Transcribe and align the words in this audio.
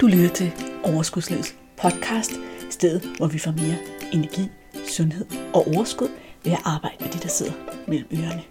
Du 0.00 0.06
lytter 0.06 0.28
til 0.28 0.52
Overskudslivets 0.84 1.56
podcast, 1.76 2.32
stedet 2.70 3.16
hvor 3.16 3.26
vi 3.26 3.38
får 3.38 3.50
mere 3.50 3.76
energi, 4.12 4.48
sundhed 4.88 5.26
og 5.54 5.66
overskud 5.66 6.08
ved 6.44 6.52
at 6.52 6.58
arbejde 6.64 6.96
med 7.00 7.12
de, 7.12 7.18
der 7.18 7.28
sidder 7.28 7.52
mellem 7.88 8.08
ørerne. 8.12 8.42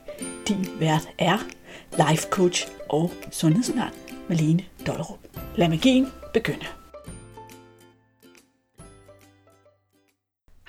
Din 0.47 0.79
vært 0.79 1.09
er 1.19 1.37
life 1.91 2.27
coach 2.29 2.67
og 2.89 3.11
sundhedsundern 3.31 3.93
Malene 4.29 4.63
Dollerup. 4.87 5.19
Lad 5.55 5.69
magien 5.69 6.07
begynde. 6.33 6.65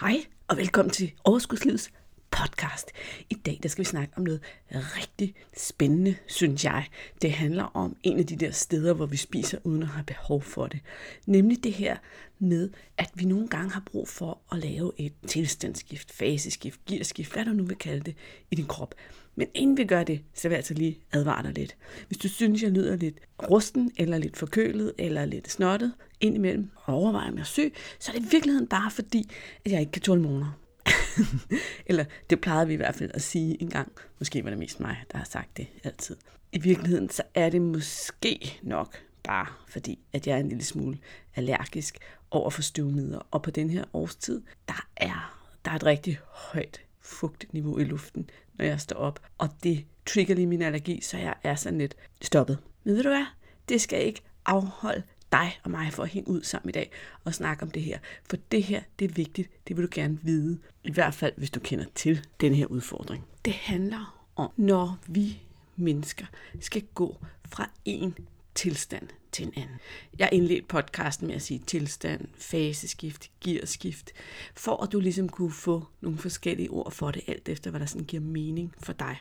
Hej 0.01 0.17
og 0.49 0.57
velkommen 0.57 0.91
til 0.91 1.13
Overskudslivets 1.25 1.91
podcast. 2.39 2.93
I 3.31 3.35
dag 3.35 3.61
der 3.63 3.69
skal 3.69 3.85
vi 3.85 3.89
snakke 3.89 4.15
om 4.17 4.23
noget 4.23 4.41
rigtig 4.73 5.35
spændende, 5.57 6.17
synes 6.27 6.65
jeg. 6.65 6.87
Det 7.23 7.33
handler 7.33 7.65
om 7.65 7.97
en 8.03 8.19
af 8.19 8.27
de 8.27 8.37
der 8.37 8.51
steder, 8.51 8.95
hvor 8.95 9.07
vi 9.07 9.17
spiser 9.17 9.59
uden 9.65 9.83
at 9.83 9.89
have 9.89 10.05
behov 10.05 10.43
for 10.43 10.67
det. 10.67 10.81
Nemlig 11.27 11.65
det 11.65 11.73
her 11.73 11.97
med, 12.39 12.71
at 12.99 13.11
vi 13.15 13.25
nogle 13.25 13.49
gange 13.49 13.71
har 13.71 13.83
brug 13.87 14.09
for 14.09 14.39
at 14.53 14.59
lave 14.59 14.93
et 14.97 15.13
tilstandsskift, 15.27 16.13
faseskift, 16.13 16.81
gearskift, 16.87 17.33
hvad 17.33 17.45
du 17.45 17.51
nu 17.51 17.65
vil 17.65 17.77
kalde 17.77 18.01
det, 18.01 18.15
i 18.51 18.55
din 18.55 18.67
krop. 18.67 18.95
Men 19.37 19.47
inden 19.55 19.77
vi 19.77 19.85
gør 19.85 20.05
det, 20.05 20.21
så 20.35 20.49
vil 20.49 20.55
jeg 20.55 20.59
altså 20.59 20.75
lige 20.75 20.99
advare 21.13 21.43
dig 21.43 21.53
lidt. 21.53 21.77
Hvis 22.07 22.19
du 22.19 22.29
synes, 22.29 22.63
jeg 22.63 22.71
lyder 22.71 22.97
lidt 22.97 23.17
rusten, 23.51 23.93
eller 23.97 24.19
lidt 24.19 24.37
forkølet, 24.37 24.93
eller 24.99 25.25
lidt 25.25 25.51
snottet 25.51 25.93
indimellem, 26.21 26.71
og 26.75 26.95
overvejer, 26.95 27.29
om 27.29 27.35
jeg 27.35 27.41
er 27.41 27.45
syg, 27.45 27.75
så 27.99 28.13
er 28.13 28.19
det 28.19 28.27
i 28.27 28.31
virkeligheden 28.31 28.67
bare 28.67 28.91
fordi, 28.91 29.31
at 29.65 29.73
jeg 29.73 29.81
ikke 29.81 29.93
kan 29.93 30.03
tåle 30.03 30.23
morgener. 30.23 30.68
Eller 31.87 32.05
det 32.31 32.41
plejede 32.41 32.67
vi 32.67 32.73
i 32.73 32.77
hvert 32.77 32.95
fald 32.95 33.11
at 33.15 33.23
sige 33.23 33.63
en 33.63 33.71
gang. 33.71 33.93
Måske 34.19 34.45
var 34.45 34.51
det 34.51 34.59
mest 34.59 34.81
mig, 34.81 35.05
der 35.13 35.19
har 35.19 35.25
sagt 35.25 35.57
det 35.57 35.67
altid. 35.85 36.17
I 36.53 36.59
virkeligheden 36.59 37.11
så 37.11 37.23
er 37.35 37.51
det 37.51 37.63
måske 37.63 38.59
nok 38.63 38.99
bare 39.23 39.47
fordi, 39.69 39.99
at 40.13 40.27
jeg 40.27 40.35
er 40.35 40.41
en 40.41 40.49
lille 40.49 40.65
smule 40.65 40.99
allergisk 41.37 41.99
over 42.31 42.51
for 42.51 42.63
støvmider. 42.63 43.21
Og 43.31 43.43
på 43.43 43.51
den 43.51 43.71
her 43.71 43.85
årstid, 43.93 44.43
der 44.69 44.87
er, 44.97 45.45
der 45.65 45.71
er 45.71 45.77
et 45.77 45.85
rigtig 45.85 46.19
højt 46.25 46.81
fugtniveau 47.01 47.79
i 47.79 47.85
luften, 47.85 48.31
når 48.55 48.65
jeg 48.65 48.81
står 48.81 48.97
op. 48.97 49.21
Og 49.39 49.49
det 49.63 49.85
trigger 50.07 50.35
lige 50.35 50.47
min 50.47 50.63
allergi, 50.63 51.01
så 51.01 51.19
jeg 51.19 51.35
er 51.43 51.55
sådan 51.55 51.79
lidt 51.79 51.97
stoppet. 52.23 52.59
Men 52.85 52.95
ved 52.95 53.03
du 53.03 53.09
hvad? 53.09 53.27
Det 53.69 53.81
skal 53.81 54.07
ikke 54.07 54.21
afholde 54.47 55.03
dig 55.33 55.61
og 55.65 55.71
mig 55.71 55.93
for 55.93 56.03
at 56.03 56.09
hænge 56.09 56.29
ud 56.29 56.43
sammen 56.43 56.69
i 56.69 56.73
dag 56.73 56.91
og 57.25 57.35
snakke 57.35 57.63
om 57.63 57.71
det 57.71 57.83
her. 57.83 57.99
For 58.31 58.37
det 58.53 58.63
her, 58.63 58.83
det 58.99 59.11
er 59.11 59.15
vigtigt. 59.15 59.51
Det 59.69 59.77
vil 59.77 59.85
du 59.85 59.89
gerne 59.95 60.19
vide. 60.23 60.59
I 60.85 60.93
hvert 60.93 61.15
fald, 61.15 61.33
hvis 61.37 61.51
du 61.51 61.61
kender 61.61 61.85
til 61.95 62.27
den 62.41 62.55
her 62.55 62.67
udfordring. 62.67 63.25
Det 63.45 63.53
handler 63.53 64.27
om, 64.37 64.51
når 64.57 64.99
vi 65.07 65.43
mennesker 65.77 66.27
skal 66.61 66.83
gå 66.95 67.17
fra 67.49 67.71
en 67.85 68.15
tilstand 68.55 69.09
til 69.33 69.47
en 69.47 69.53
anden. 69.57 69.77
Jeg 70.19 70.29
indledte 70.33 70.67
podcasten 70.69 71.27
med 71.27 71.35
at 71.35 71.43
sige 71.43 71.63
tilstand, 71.67 72.29
faseskift, 72.39 73.31
gearskift, 73.45 74.13
for 74.55 74.83
at 74.83 74.93
du 74.93 75.01
ligesom 75.01 75.29
kunne 75.29 75.53
få 75.53 75.87
nogle 76.01 76.19
forskellige 76.19 76.71
ord 76.71 76.93
for 76.93 77.11
det, 77.11 77.23
alt 77.27 77.49
efter 77.49 77.71
hvad 77.71 77.81
der 77.81 77.87
sådan 77.87 78.07
giver 78.07 78.23
mening 78.23 78.75
for 78.83 78.93
dig. 78.93 79.17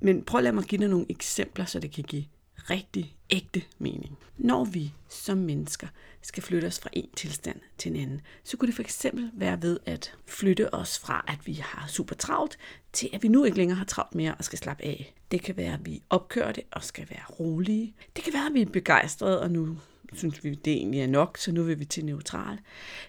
Men 0.00 0.24
prøv 0.24 0.38
at 0.38 0.44
lade 0.44 0.54
mig 0.54 0.64
give 0.64 0.80
dig 0.80 0.88
nogle 0.88 1.06
eksempler, 1.08 1.64
så 1.64 1.80
det 1.80 1.90
kan 1.90 2.04
give 2.04 2.24
rigtig 2.70 3.16
ægte 3.30 3.62
mening. 3.78 4.18
Når 4.38 4.64
vi 4.64 4.92
som 5.08 5.38
mennesker 5.38 5.86
skal 6.22 6.42
flytte 6.42 6.66
os 6.66 6.78
fra 6.78 6.90
en 6.92 7.08
tilstand 7.16 7.60
til 7.78 7.90
en 7.90 7.96
anden, 7.96 8.20
så 8.44 8.56
kunne 8.56 8.66
det 8.66 8.74
for 8.74 8.82
eksempel 8.82 9.30
være 9.34 9.62
ved 9.62 9.78
at 9.86 10.14
flytte 10.26 10.74
os 10.74 10.98
fra, 10.98 11.24
at 11.28 11.46
vi 11.46 11.52
har 11.52 11.86
super 11.88 12.14
travlt, 12.14 12.58
til 12.92 13.10
at 13.12 13.22
vi 13.22 13.28
nu 13.28 13.44
ikke 13.44 13.56
længere 13.56 13.78
har 13.78 13.84
travlt 13.84 14.14
mere 14.14 14.34
og 14.34 14.44
skal 14.44 14.58
slappe 14.58 14.84
af. 14.84 15.14
Det 15.30 15.42
kan 15.42 15.56
være, 15.56 15.72
at 15.72 15.86
vi 15.86 16.02
opkører 16.10 16.52
det 16.52 16.64
og 16.72 16.84
skal 16.84 17.06
være 17.10 17.24
rolige. 17.40 17.94
Det 18.16 18.24
kan 18.24 18.32
være, 18.32 18.46
at 18.46 18.54
vi 18.54 18.62
er 18.62 18.66
begejstrede, 18.66 19.40
og 19.40 19.50
nu 19.50 19.78
synes 20.12 20.44
vi, 20.44 20.54
det 20.54 20.72
egentlig 20.72 21.00
er 21.00 21.06
nok, 21.06 21.38
så 21.38 21.52
nu 21.52 21.62
vil 21.62 21.78
vi 21.78 21.84
til 21.84 22.04
neutral. 22.04 22.58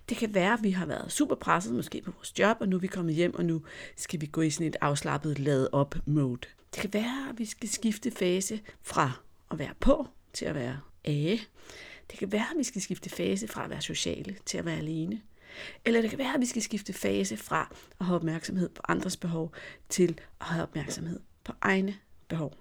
Det 0.09 0.17
kan 0.17 0.33
være, 0.33 0.53
at 0.53 0.63
vi 0.63 0.71
har 0.71 0.85
været 0.85 1.11
super 1.11 1.35
presset, 1.35 1.73
måske 1.73 2.01
på 2.01 2.11
vores 2.11 2.39
job, 2.39 2.57
og 2.59 2.67
nu 2.69 2.75
er 2.75 2.79
vi 2.79 2.87
kommet 2.87 3.15
hjem, 3.15 3.35
og 3.35 3.45
nu 3.45 3.61
skal 3.95 4.21
vi 4.21 4.25
gå 4.25 4.41
i 4.41 4.49
sådan 4.49 4.67
et 4.67 4.75
afslappet 4.81 5.39
lad 5.39 5.67
op 5.71 5.95
mode. 6.05 6.47
Det 6.73 6.81
kan 6.81 6.93
være, 6.93 7.29
at 7.29 7.39
vi 7.39 7.45
skal 7.45 7.69
skifte 7.69 8.11
fase 8.11 8.59
fra 8.81 9.11
at 9.51 9.59
være 9.59 9.73
på 9.79 10.07
til 10.33 10.45
at 10.45 10.55
være 10.55 10.79
af. 11.05 11.39
Det 12.11 12.19
kan 12.19 12.31
være, 12.31 12.45
at 12.51 12.57
vi 12.57 12.63
skal 12.63 12.81
skifte 12.81 13.09
fase 13.09 13.47
fra 13.47 13.63
at 13.63 13.69
være 13.69 13.81
sociale 13.81 14.35
til 14.45 14.57
at 14.57 14.65
være 14.65 14.77
alene. 14.77 15.21
Eller 15.85 16.01
det 16.01 16.09
kan 16.09 16.19
være, 16.19 16.33
at 16.33 16.41
vi 16.41 16.45
skal 16.45 16.61
skifte 16.61 16.93
fase 16.93 17.37
fra 17.37 17.75
at 17.99 18.05
have 18.05 18.15
opmærksomhed 18.15 18.69
på 18.69 18.81
andres 18.87 19.17
behov 19.17 19.53
til 19.89 20.19
at 20.41 20.47
have 20.47 20.63
opmærksomhed 20.63 21.19
på 21.43 21.53
egne 21.61 21.95
behov. 22.27 22.53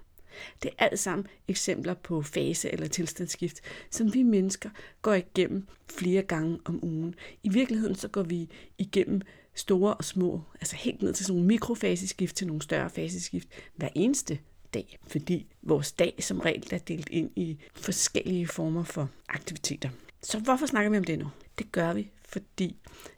Det 0.63 0.71
er 0.77 0.85
alt 0.85 0.99
sammen 0.99 1.27
eksempler 1.47 1.93
på 1.93 2.21
fase- 2.21 2.69
eller 2.71 2.87
tilstandsskift, 2.87 3.61
som 3.91 4.13
vi 4.13 4.23
mennesker 4.23 4.69
går 5.01 5.13
igennem 5.13 5.67
flere 5.89 6.21
gange 6.21 6.59
om 6.65 6.83
ugen. 6.83 7.15
I 7.43 7.49
virkeligheden 7.49 7.95
så 7.95 8.07
går 8.07 8.23
vi 8.23 8.49
igennem 8.77 9.21
store 9.55 9.93
og 9.93 10.05
små, 10.05 10.41
altså 10.53 10.75
helt 10.75 11.01
ned 11.01 11.13
til 11.13 11.25
sådan 11.25 11.35
nogle 11.35 11.47
mikrofaseskift 11.47 12.35
til 12.35 12.47
nogle 12.47 12.61
større 12.61 12.89
faseskift 12.89 13.47
hver 13.75 13.89
eneste 13.95 14.39
dag, 14.77 14.97
fordi 15.07 15.47
vores 15.61 15.91
dag 15.91 16.15
som 16.19 16.39
regel 16.39 16.67
er 16.71 16.77
delt 16.77 17.09
ind 17.09 17.31
i 17.35 17.57
forskellige 17.75 18.47
former 18.47 18.83
for 18.83 19.09
aktiviteter. 19.29 19.89
Så 20.21 20.39
hvorfor 20.39 20.65
snakker 20.65 20.91
vi 20.91 20.97
om 20.97 21.03
det 21.03 21.19
nu? 21.19 21.27
Det 21.57 21.71
gør 21.71 21.93
vi, 21.93 22.11
fordi 22.29 22.75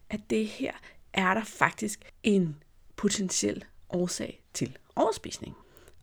at 0.09 0.19
det 0.29 0.47
her 0.47 0.71
er 1.13 1.33
der 1.33 1.43
faktisk 1.43 2.13
en 2.23 2.55
potentiel 2.95 3.65
årsag 3.89 4.43
til 4.53 4.77
overspisning. 4.95 5.55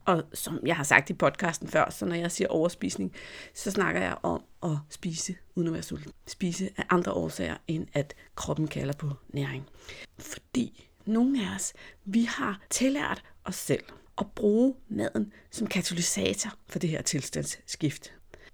Og 0.05 0.23
som 0.33 0.59
jeg 0.65 0.75
har 0.75 0.83
sagt 0.83 1.09
i 1.09 1.13
podcasten 1.13 1.67
før, 1.67 1.89
så 1.89 2.05
når 2.05 2.15
jeg 2.15 2.31
siger 2.31 2.47
overspisning, 2.47 3.13
så 3.53 3.71
snakker 3.71 4.01
jeg 4.01 4.17
om 4.23 4.43
at 4.63 4.77
spise 4.89 5.35
uden 5.55 5.67
at 5.67 5.73
være 5.73 5.83
sulten. 5.83 6.11
Spise 6.27 6.69
af 6.77 6.83
andre 6.89 7.11
årsager, 7.11 7.57
end 7.67 7.87
at 7.93 8.13
kroppen 8.35 8.67
kalder 8.67 8.93
på 8.93 9.11
næring. 9.29 9.65
Fordi 10.19 10.89
nogle 11.05 11.45
af 11.45 11.55
os, 11.55 11.73
vi 12.05 12.23
har 12.23 12.61
tillært 12.69 13.23
os 13.45 13.55
selv 13.55 13.83
at 14.17 14.25
bruge 14.35 14.75
maden 14.89 15.33
som 15.51 15.67
katalysator 15.67 16.57
for 16.67 16.79
det 16.79 16.89
her 16.89 17.01
tilstandsskift. 17.01 18.13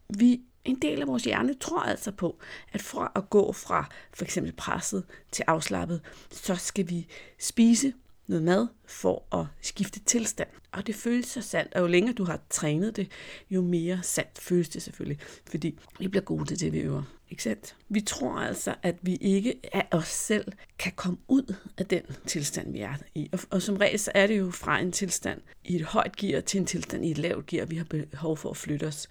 Vi 0.10 0.42
en 0.66 0.76
del 0.82 1.02
af 1.02 1.08
vores 1.08 1.24
hjerne 1.24 1.54
tror 1.54 1.80
altså 1.80 2.12
på, 2.12 2.40
at 2.74 2.82
for 2.82 3.12
at 3.16 3.30
gå 3.30 3.52
fra 3.52 3.90
for 4.14 4.26
eksempel 4.26 4.54
presset 4.54 5.04
til 5.32 5.44
afslappet, 5.48 6.02
så 6.32 6.56
skal 6.56 6.90
vi 6.90 7.08
spise 7.40 7.94
noget 8.28 8.44
mad 8.44 8.68
for 8.86 9.36
at 9.40 9.46
skifte 9.62 10.00
tilstand. 10.00 10.50
Og 10.72 10.88
det 10.88 10.96
føles 10.96 11.26
så 11.26 11.42
sandt, 11.42 11.74
og 11.74 11.82
jo 11.82 11.88
længere 11.88 12.14
du 12.14 12.24
har 12.24 12.40
trænet 12.50 12.96
det, 12.96 13.12
jo 13.50 13.62
mere 13.62 14.00
sandt 14.04 14.40
føles 14.40 14.70
det 14.70 14.82
selvfølgelig, 14.82 15.20
fordi 15.50 15.80
vi 16.00 16.08
bliver 16.08 16.24
gode 16.24 16.46
til 16.46 16.60
det, 16.60 16.74
vi 16.74 16.80
øver. 16.80 17.04
Ikke 17.34 17.44
sandt? 17.44 17.76
Vi 17.90 18.02
tror 18.02 18.32
altså, 18.32 18.76
at 18.84 18.96
vi 19.02 19.16
ikke 19.16 19.60
af 19.74 19.88
os 19.92 20.08
selv 20.08 20.52
kan 20.80 20.92
komme 20.96 21.18
ud 21.28 21.56
af 21.78 21.86
den 21.86 22.02
tilstand, 22.28 22.72
vi 22.72 22.80
er 22.80 22.94
i. 23.16 23.30
Og, 23.32 23.40
og 23.50 23.62
som 23.62 23.78
regel 23.78 24.00
så 24.00 24.12
er 24.16 24.28
det 24.28 24.40
jo 24.40 24.52
fra 24.52 24.80
en 24.80 24.92
tilstand 24.92 25.42
i 25.64 25.76
et 25.76 25.82
højt 25.82 26.16
gear 26.16 26.42
til 26.42 26.60
en 26.60 26.66
tilstand 26.66 27.06
i 27.06 27.12
et 27.12 27.18
lavt 27.18 27.46
gear, 27.46 27.66
vi 27.66 27.76
har 27.76 27.84
behov 27.84 28.38
for 28.38 28.50
at 28.50 28.58
flytte 28.58 28.88
os 28.88 29.08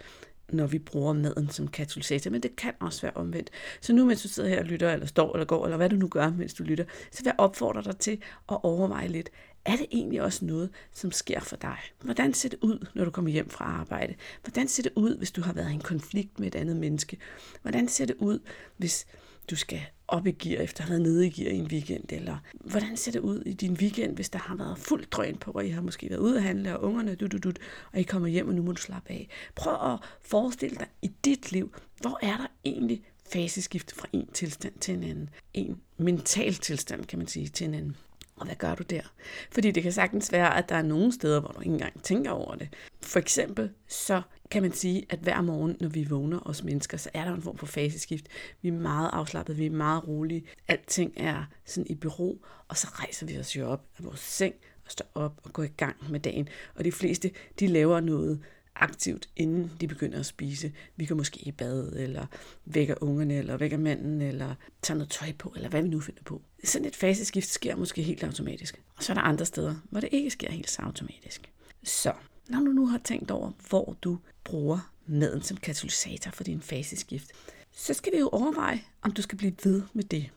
når 0.53 0.67
vi 0.67 0.79
bruger 0.79 1.13
maden 1.13 1.51
som 1.51 1.69
katalysator, 1.69 2.31
men 2.31 2.43
det 2.43 2.57
kan 2.57 2.73
også 2.81 3.03
være 3.03 3.13
omvendt. 3.15 3.51
Så 3.81 3.93
nu, 3.93 4.05
mens 4.05 4.23
du 4.23 4.29
sidder 4.29 4.49
her 4.49 4.59
og 4.59 4.65
lytter, 4.65 4.93
eller 4.93 5.07
står, 5.07 5.33
eller 5.33 5.45
går, 5.45 5.65
eller 5.65 5.77
hvad 5.77 5.89
du 5.89 5.97
nu 5.97 6.09
gør, 6.09 6.31
mens 6.31 6.55
du 6.55 6.63
lytter, 6.63 6.85
så 7.13 7.23
vil 7.23 7.27
jeg 7.27 7.35
opfordre 7.39 7.83
dig 7.83 7.97
til 7.97 8.19
at 8.53 8.59
overveje 8.63 9.09
lidt, 9.09 9.31
er 9.65 9.77
det 9.77 9.87
egentlig 9.91 10.23
også 10.23 10.45
noget, 10.45 10.71
som 10.93 11.13
sker 11.13 11.41
for 11.41 11.57
dig? 11.57 11.77
Hvordan 12.01 12.35
ser 12.35 12.49
det 12.49 12.59
ud, 12.63 12.87
når 12.95 13.05
du 13.05 13.11
kommer 13.11 13.31
hjem 13.31 13.51
fra 13.51 13.65
arbejde? 13.65 14.15
Hvordan 14.43 14.69
ser 14.69 14.83
det 14.83 14.93
ud, 14.97 15.17
hvis 15.17 15.31
du 15.31 15.43
har 15.43 15.53
været 15.53 15.71
i 15.71 15.75
en 15.75 15.81
konflikt 15.81 16.41
med 16.41 16.47
et 16.47 16.55
andet 16.55 16.77
menneske? 16.77 17.17
Hvordan 17.63 17.89
ser 17.89 18.07
det 18.07 18.17
ud, 18.19 18.39
hvis 18.77 19.07
du 19.51 19.57
skal 19.57 19.81
op 20.09 20.27
i 20.27 20.31
gear, 20.31 20.63
efter 20.63 20.83
at 20.83 20.89
have 20.89 20.91
været 20.91 21.13
nede 21.13 21.27
i 21.27 21.31
gear 21.31 21.51
i 21.51 21.57
en 21.57 21.67
weekend? 21.67 22.05
Eller 22.13 22.39
hvordan 22.65 22.97
ser 22.97 23.13
det 23.13 23.21
ud 23.21 23.43
i 23.47 23.53
din 23.53 23.73
weekend, 23.73 24.15
hvis 24.15 24.31
der 24.31 24.39
har 24.39 24.57
været 24.57 24.79
fuld 24.79 25.07
drøn 25.11 25.37
på, 25.37 25.51
og 25.51 25.67
I 25.67 25.69
har 25.69 25.83
måske 25.83 26.11
været 26.11 26.21
ude 26.21 26.37
at 26.37 26.43
handle, 26.43 26.79
og 26.79 26.83
ungerne, 26.83 27.15
du, 27.15 27.27
du, 27.27 27.39
du, 27.39 27.53
og 27.93 28.01
I 28.01 28.03
kommer 28.03 28.29
hjem, 28.29 28.49
og 28.49 28.55
nu 28.55 28.63
må 28.63 28.73
du 28.73 28.81
slappe 28.81 29.11
af. 29.11 29.29
Prøv 29.55 29.93
at 29.93 29.99
forestille 30.21 30.77
dig 30.77 30.87
i 31.03 31.11
dit 31.25 31.53
liv, 31.53 31.75
hvor 32.01 32.19
er 32.23 32.37
der 32.37 32.47
egentlig 32.65 33.03
faseskift 33.33 33.93
fra 33.93 34.09
en 34.13 34.27
tilstand 34.33 34.73
til 34.81 34.95
en 34.95 35.03
anden. 35.03 35.31
En 35.55 35.81
mental 35.97 36.55
tilstand, 36.55 37.05
kan 37.05 37.19
man 37.19 37.29
sige, 37.29 37.49
til 37.49 37.67
en 37.67 37.75
anden. 37.75 37.97
Og 38.43 38.47
hvad 38.47 38.57
gør 38.57 38.75
du 38.75 38.83
der? 38.83 39.03
Fordi 39.51 39.71
det 39.71 39.83
kan 39.83 39.93
sagtens 39.93 40.33
være, 40.33 40.57
at 40.57 40.69
der 40.69 40.77
er 40.77 40.83
nogle 40.83 41.13
steder, 41.13 41.41
hvor 41.41 41.49
du 41.49 41.61
ikke 41.61 41.73
engang 41.73 42.03
tænker 42.03 42.31
over 42.31 42.55
det. 42.55 42.69
For 43.03 43.19
eksempel 43.19 43.71
så 43.89 44.23
kan 44.51 44.63
man 44.63 44.73
sige, 44.73 45.07
at 45.09 45.19
hver 45.19 45.41
morgen, 45.41 45.77
når 45.81 45.89
vi 45.89 46.05
vågner 46.05 46.49
os 46.49 46.65
mennesker, 46.65 46.97
så 46.97 47.11
er 47.15 47.25
der 47.25 47.35
en 47.35 47.43
form 47.43 47.59
for 47.59 47.67
faseskift. 47.67 48.27
Vi 48.63 48.69
er 48.69 48.73
meget 48.73 49.11
afslappet, 49.13 49.59
vi 49.59 49.67
er 49.67 49.71
meget 49.71 50.09
rolige. 50.09 50.45
Alting 50.69 51.13
er 51.17 51.45
sådan 51.65 51.87
i 51.91 51.95
bero, 51.95 52.45
og 52.69 52.77
så 52.77 52.87
rejser 52.93 53.27
vi 53.27 53.39
os 53.39 53.57
jo 53.57 53.69
op 53.69 53.85
af 53.99 54.05
vores 54.05 54.21
seng 54.21 54.55
og 54.85 54.91
står 54.91 55.07
op 55.15 55.41
og 55.43 55.53
går 55.53 55.63
i 55.63 55.73
gang 55.77 55.97
med 56.11 56.21
dagen. 56.21 56.49
Og 56.75 56.85
de 56.85 56.93
fleste, 56.93 57.31
de 57.61 57.67
laver 57.67 58.01
noget 58.01 58.41
aktivt, 58.83 59.29
inden 59.37 59.73
de 59.81 59.89
begynder 59.89 60.19
at 60.19 60.27
spise. 60.27 60.73
Vi 60.97 61.07
går 61.07 61.15
måske 61.15 61.41
i 61.41 61.53
bad, 61.53 61.93
eller 61.97 62.27
vækker 62.65 62.95
ungerne, 63.01 63.35
eller 63.35 63.57
vækker 63.57 63.77
manden, 63.77 64.23
eller 64.23 64.55
tager 64.83 64.99
noget 64.99 65.11
tøj 65.11 65.33
på, 65.39 65.53
eller 65.57 65.69
hvad 65.69 65.83
vi 65.83 65.89
nu 65.89 66.01
finder 66.01 66.23
på. 66.23 66.43
Sådan 66.65 66.89
et 66.89 66.97
faseskift 66.97 67.49
sker 67.49 67.77
måske 67.77 68.03
helt 68.03 68.25
automatisk. 68.25 68.83
Og 68.97 69.03
så 69.03 69.13
er 69.13 69.15
der 69.15 69.23
andre 69.23 69.47
steder, 69.47 69.75
hvor 69.91 70.01
det 70.01 70.09
ikke 70.13 70.31
sker 70.31 70.51
helt 70.51 70.71
så 70.71 70.83
automatisk. 70.83 71.51
Så 71.83 72.13
når 72.49 72.59
du 72.59 72.73
nu 72.73 72.87
har 72.87 73.01
tænkt 73.05 73.31
over, 73.31 73.53
hvor 73.69 73.97
du 74.03 74.19
bruger 74.45 74.93
maden 75.07 75.43
som 75.43 75.57
katalysator 75.57 76.31
for 76.31 76.45
din 76.45 76.61
faseskift, 76.61 77.33
så 77.73 77.95
skal 77.95 78.13
vi 78.13 78.19
jo 78.19 78.29
overveje, 78.29 78.81
om 79.03 79.13
du 79.13 79.23
skal 79.23 79.39
blive 79.39 79.55
ved 79.65 79.83
med 79.93 80.05
det. 80.05 80.31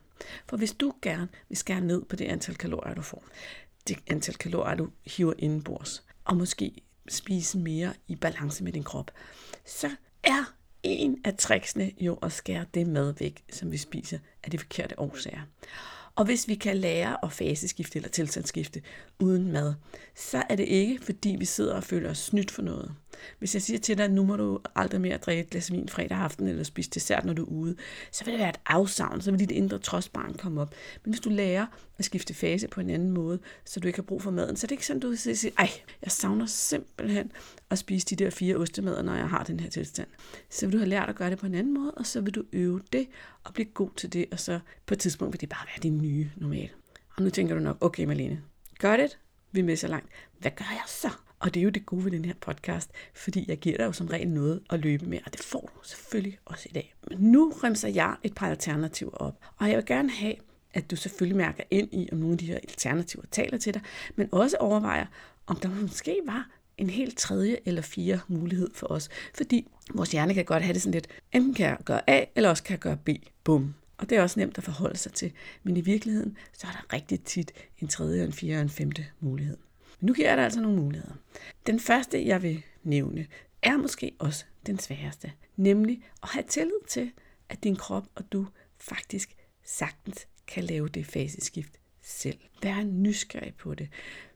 For 0.49 0.57
hvis 0.57 0.73
du 0.73 0.93
gerne 1.01 1.27
vil 1.49 1.57
skære 1.57 1.81
ned 1.81 2.01
på 2.01 2.15
det 2.15 2.25
antal 2.25 2.55
kalorier, 2.55 2.93
du 2.93 3.01
får, 3.01 3.23
det 3.87 3.97
antal 4.07 4.35
kalorier, 4.35 4.75
du 4.75 4.89
hiver 5.05 5.33
indenbords, 5.39 6.03
og 6.25 6.37
måske 6.37 6.81
spise 7.09 7.57
mere 7.57 7.93
i 8.07 8.15
balance 8.15 8.63
med 8.63 8.71
din 8.71 8.83
krop, 8.83 9.11
så 9.65 9.89
er 10.23 10.53
en 10.83 11.21
af 11.23 11.35
tricksene 11.37 11.91
jo 11.99 12.13
at 12.15 12.31
skære 12.31 12.65
det 12.73 12.87
mad 12.87 13.13
væk, 13.19 13.43
som 13.51 13.71
vi 13.71 13.77
spiser 13.77 14.19
af 14.43 14.51
de 14.51 14.57
forkerte 14.57 14.99
årsager. 14.99 15.41
Og 16.15 16.25
hvis 16.25 16.47
vi 16.47 16.55
kan 16.55 16.77
lære 16.77 17.25
at 17.25 17.31
faseskifte 17.31 17.97
eller 17.97 18.09
tilstandsskifte 18.09 18.81
uden 19.19 19.51
mad, 19.51 19.73
så 20.15 20.43
er 20.49 20.55
det 20.55 20.67
ikke, 20.67 21.05
fordi 21.05 21.35
vi 21.39 21.45
sidder 21.45 21.75
og 21.75 21.83
føler 21.83 22.09
os 22.09 22.17
snydt 22.17 22.51
for 22.51 22.61
noget. 22.61 22.95
Hvis 23.39 23.53
jeg 23.53 23.61
siger 23.61 23.79
til 23.79 23.97
dig, 23.97 24.05
at 24.05 24.11
nu 24.11 24.25
må 24.25 24.35
du 24.35 24.59
aldrig 24.75 25.01
mere 25.01 25.17
drikke 25.17 25.43
et 25.43 25.49
glas 25.49 25.71
vin 25.71 25.89
fredag 25.89 26.17
aften 26.17 26.47
eller 26.47 26.63
spise 26.63 26.89
dessert, 26.89 27.25
når 27.25 27.33
du 27.33 27.43
er 27.43 27.49
ude, 27.49 27.75
så 28.11 28.25
vil 28.25 28.33
det 28.33 28.39
være 28.39 28.49
et 28.49 28.59
afsavn, 28.65 29.21
så 29.21 29.31
vil 29.31 29.39
dit 29.39 29.51
indre 29.51 29.79
trodsbarn 29.79 30.33
komme 30.33 30.61
op. 30.61 30.75
Men 31.03 31.13
hvis 31.13 31.19
du 31.19 31.29
lærer 31.29 31.65
at 31.97 32.05
skifte 32.05 32.33
fase 32.33 32.67
på 32.67 32.81
en 32.81 32.89
anden 32.89 33.11
måde, 33.11 33.39
så 33.65 33.79
du 33.79 33.87
ikke 33.87 33.97
har 33.97 34.03
brug 34.03 34.21
for 34.21 34.31
maden, 34.31 34.55
så 34.55 34.65
er 34.65 34.67
det 34.67 34.71
ikke 34.71 34.85
sådan, 34.85 34.99
du 34.99 35.07
vil 35.07 35.17
sige, 35.17 35.51
ej, 35.57 35.69
jeg 36.01 36.11
savner 36.11 36.45
simpelthen 36.45 37.31
at 37.69 37.77
spise 37.77 38.05
de 38.05 38.15
der 38.15 38.29
fire 38.29 38.55
ostemader, 38.55 39.01
når 39.01 39.15
jeg 39.15 39.29
har 39.29 39.43
den 39.43 39.59
her 39.59 39.69
tilstand. 39.69 40.07
Så 40.49 40.65
vil 40.65 40.73
du 40.73 40.77
have 40.77 40.89
lært 40.89 41.09
at 41.09 41.15
gøre 41.15 41.29
det 41.29 41.37
på 41.37 41.45
en 41.45 41.55
anden 41.55 41.73
måde, 41.73 41.91
og 41.91 42.05
så 42.05 42.21
vil 42.21 42.35
du 42.35 42.43
øve 42.53 42.81
det 42.93 43.07
og 43.43 43.53
blive 43.53 43.65
god 43.65 43.89
til 43.95 44.13
det, 44.13 44.25
og 44.31 44.39
så 44.39 44.59
på 44.85 44.93
et 44.93 44.99
tidspunkt 44.99 45.33
vil 45.33 45.41
det 45.41 45.49
bare 45.49 45.65
være 45.67 45.83
din 45.83 46.01
nye 46.01 46.31
normal. 46.35 46.69
Og 47.17 47.23
nu 47.23 47.29
tænker 47.29 47.55
du 47.55 47.61
nok, 47.61 47.77
okay 47.81 48.05
Malene, 48.05 48.41
gør 48.79 48.97
det, 48.97 49.17
vi 49.51 49.59
er 49.59 49.63
med 49.63 49.75
så 49.75 49.87
langt. 49.87 50.09
Hvad 50.39 50.51
gør 50.51 50.71
jeg 50.71 50.83
så? 50.87 51.09
Og 51.39 51.53
det 51.53 51.59
er 51.59 51.63
jo 51.63 51.69
det 51.69 51.85
gode 51.85 52.05
ved 52.05 52.11
den 52.11 52.25
her 52.25 52.33
podcast, 52.41 52.91
fordi 53.13 53.45
jeg 53.47 53.57
giver 53.57 53.77
dig 53.77 53.85
jo 53.85 53.91
som 53.91 54.07
regel 54.07 54.27
noget 54.27 54.61
at 54.69 54.79
løbe 54.79 55.05
med, 55.05 55.19
og 55.25 55.33
det 55.33 55.41
får 55.41 55.71
du 55.75 55.79
selvfølgelig 55.83 56.39
også 56.45 56.67
i 56.69 56.73
dag. 56.73 56.95
Men 57.09 57.17
nu 57.19 57.53
remser 57.63 57.87
jeg 57.87 58.15
et 58.23 58.35
par 58.35 58.49
alternativer 58.49 59.11
op, 59.11 59.39
og 59.57 59.69
jeg 59.69 59.77
vil 59.77 59.85
gerne 59.85 60.11
have, 60.11 60.35
at 60.73 60.91
du 60.91 60.95
selvfølgelig 60.95 61.37
mærker 61.37 61.63
ind 61.71 61.93
i, 61.93 62.09
om 62.11 62.17
nogle 62.17 62.33
af 62.33 62.37
de 62.37 62.45
her 62.45 62.55
alternativer 62.55 63.23
taler 63.31 63.57
til 63.57 63.73
dig, 63.73 63.81
men 64.15 64.29
også 64.31 64.57
overvejer, 64.57 65.05
om 65.47 65.55
der 65.55 65.69
måske 65.69 66.19
var 66.25 66.49
en 66.77 66.89
helt 66.89 67.17
tredje 67.17 67.57
eller 67.65 67.81
fire 67.81 68.19
mulighed 68.27 68.69
for 68.73 68.87
os. 68.87 69.09
Fordi 69.33 69.67
vores 69.93 70.11
hjerne 70.11 70.33
kan 70.33 70.45
godt 70.45 70.63
have 70.63 70.73
det 70.73 70.81
sådan 70.81 70.93
lidt, 70.93 71.07
enten 71.31 71.53
kan 71.53 71.65
jeg 71.65 71.77
gøre 71.85 72.09
A, 72.09 72.25
eller 72.35 72.49
også 72.49 72.63
kan 72.63 72.71
jeg 72.71 72.79
gøre 72.79 72.97
B. 72.97 73.09
Bum. 73.43 73.73
Og 73.97 74.09
det 74.09 74.17
er 74.17 74.21
også 74.21 74.39
nemt 74.39 74.57
at 74.57 74.63
forholde 74.63 74.97
sig 74.97 75.13
til. 75.13 75.31
Men 75.63 75.77
i 75.77 75.81
virkeligheden, 75.81 76.37
så 76.53 76.67
er 76.67 76.71
der 76.71 76.93
rigtig 76.93 77.23
tit 77.23 77.51
en 77.79 77.87
tredje, 77.87 78.23
en 78.23 78.33
fjerde 78.33 78.57
og 78.57 78.61
en 78.61 78.69
femte 78.69 79.05
mulighed. 79.19 79.57
Nu 80.05 80.13
giver 80.13 80.27
jeg 80.27 80.37
dig 80.37 80.43
altså 80.43 80.61
nogle 80.61 80.77
muligheder. 80.77 81.13
Den 81.65 81.79
første, 81.79 82.27
jeg 82.27 82.41
vil 82.41 82.63
nævne, 82.83 83.27
er 83.61 83.77
måske 83.77 84.11
også 84.19 84.45
den 84.65 84.79
sværeste. 84.79 85.33
Nemlig 85.55 86.03
at 86.23 86.29
have 86.29 86.43
tillid 86.43 86.87
til, 86.87 87.11
at 87.49 87.63
din 87.63 87.75
krop 87.75 88.03
og 88.15 88.31
du 88.31 88.47
faktisk 88.77 89.35
sagtens 89.63 90.27
kan 90.47 90.63
lave 90.63 90.89
det 90.89 91.05
faseskift 91.05 91.79
selv. 92.01 92.39
Vær 92.63 92.83
nysgerrig 92.83 93.53
på 93.55 93.75
det. 93.75 93.89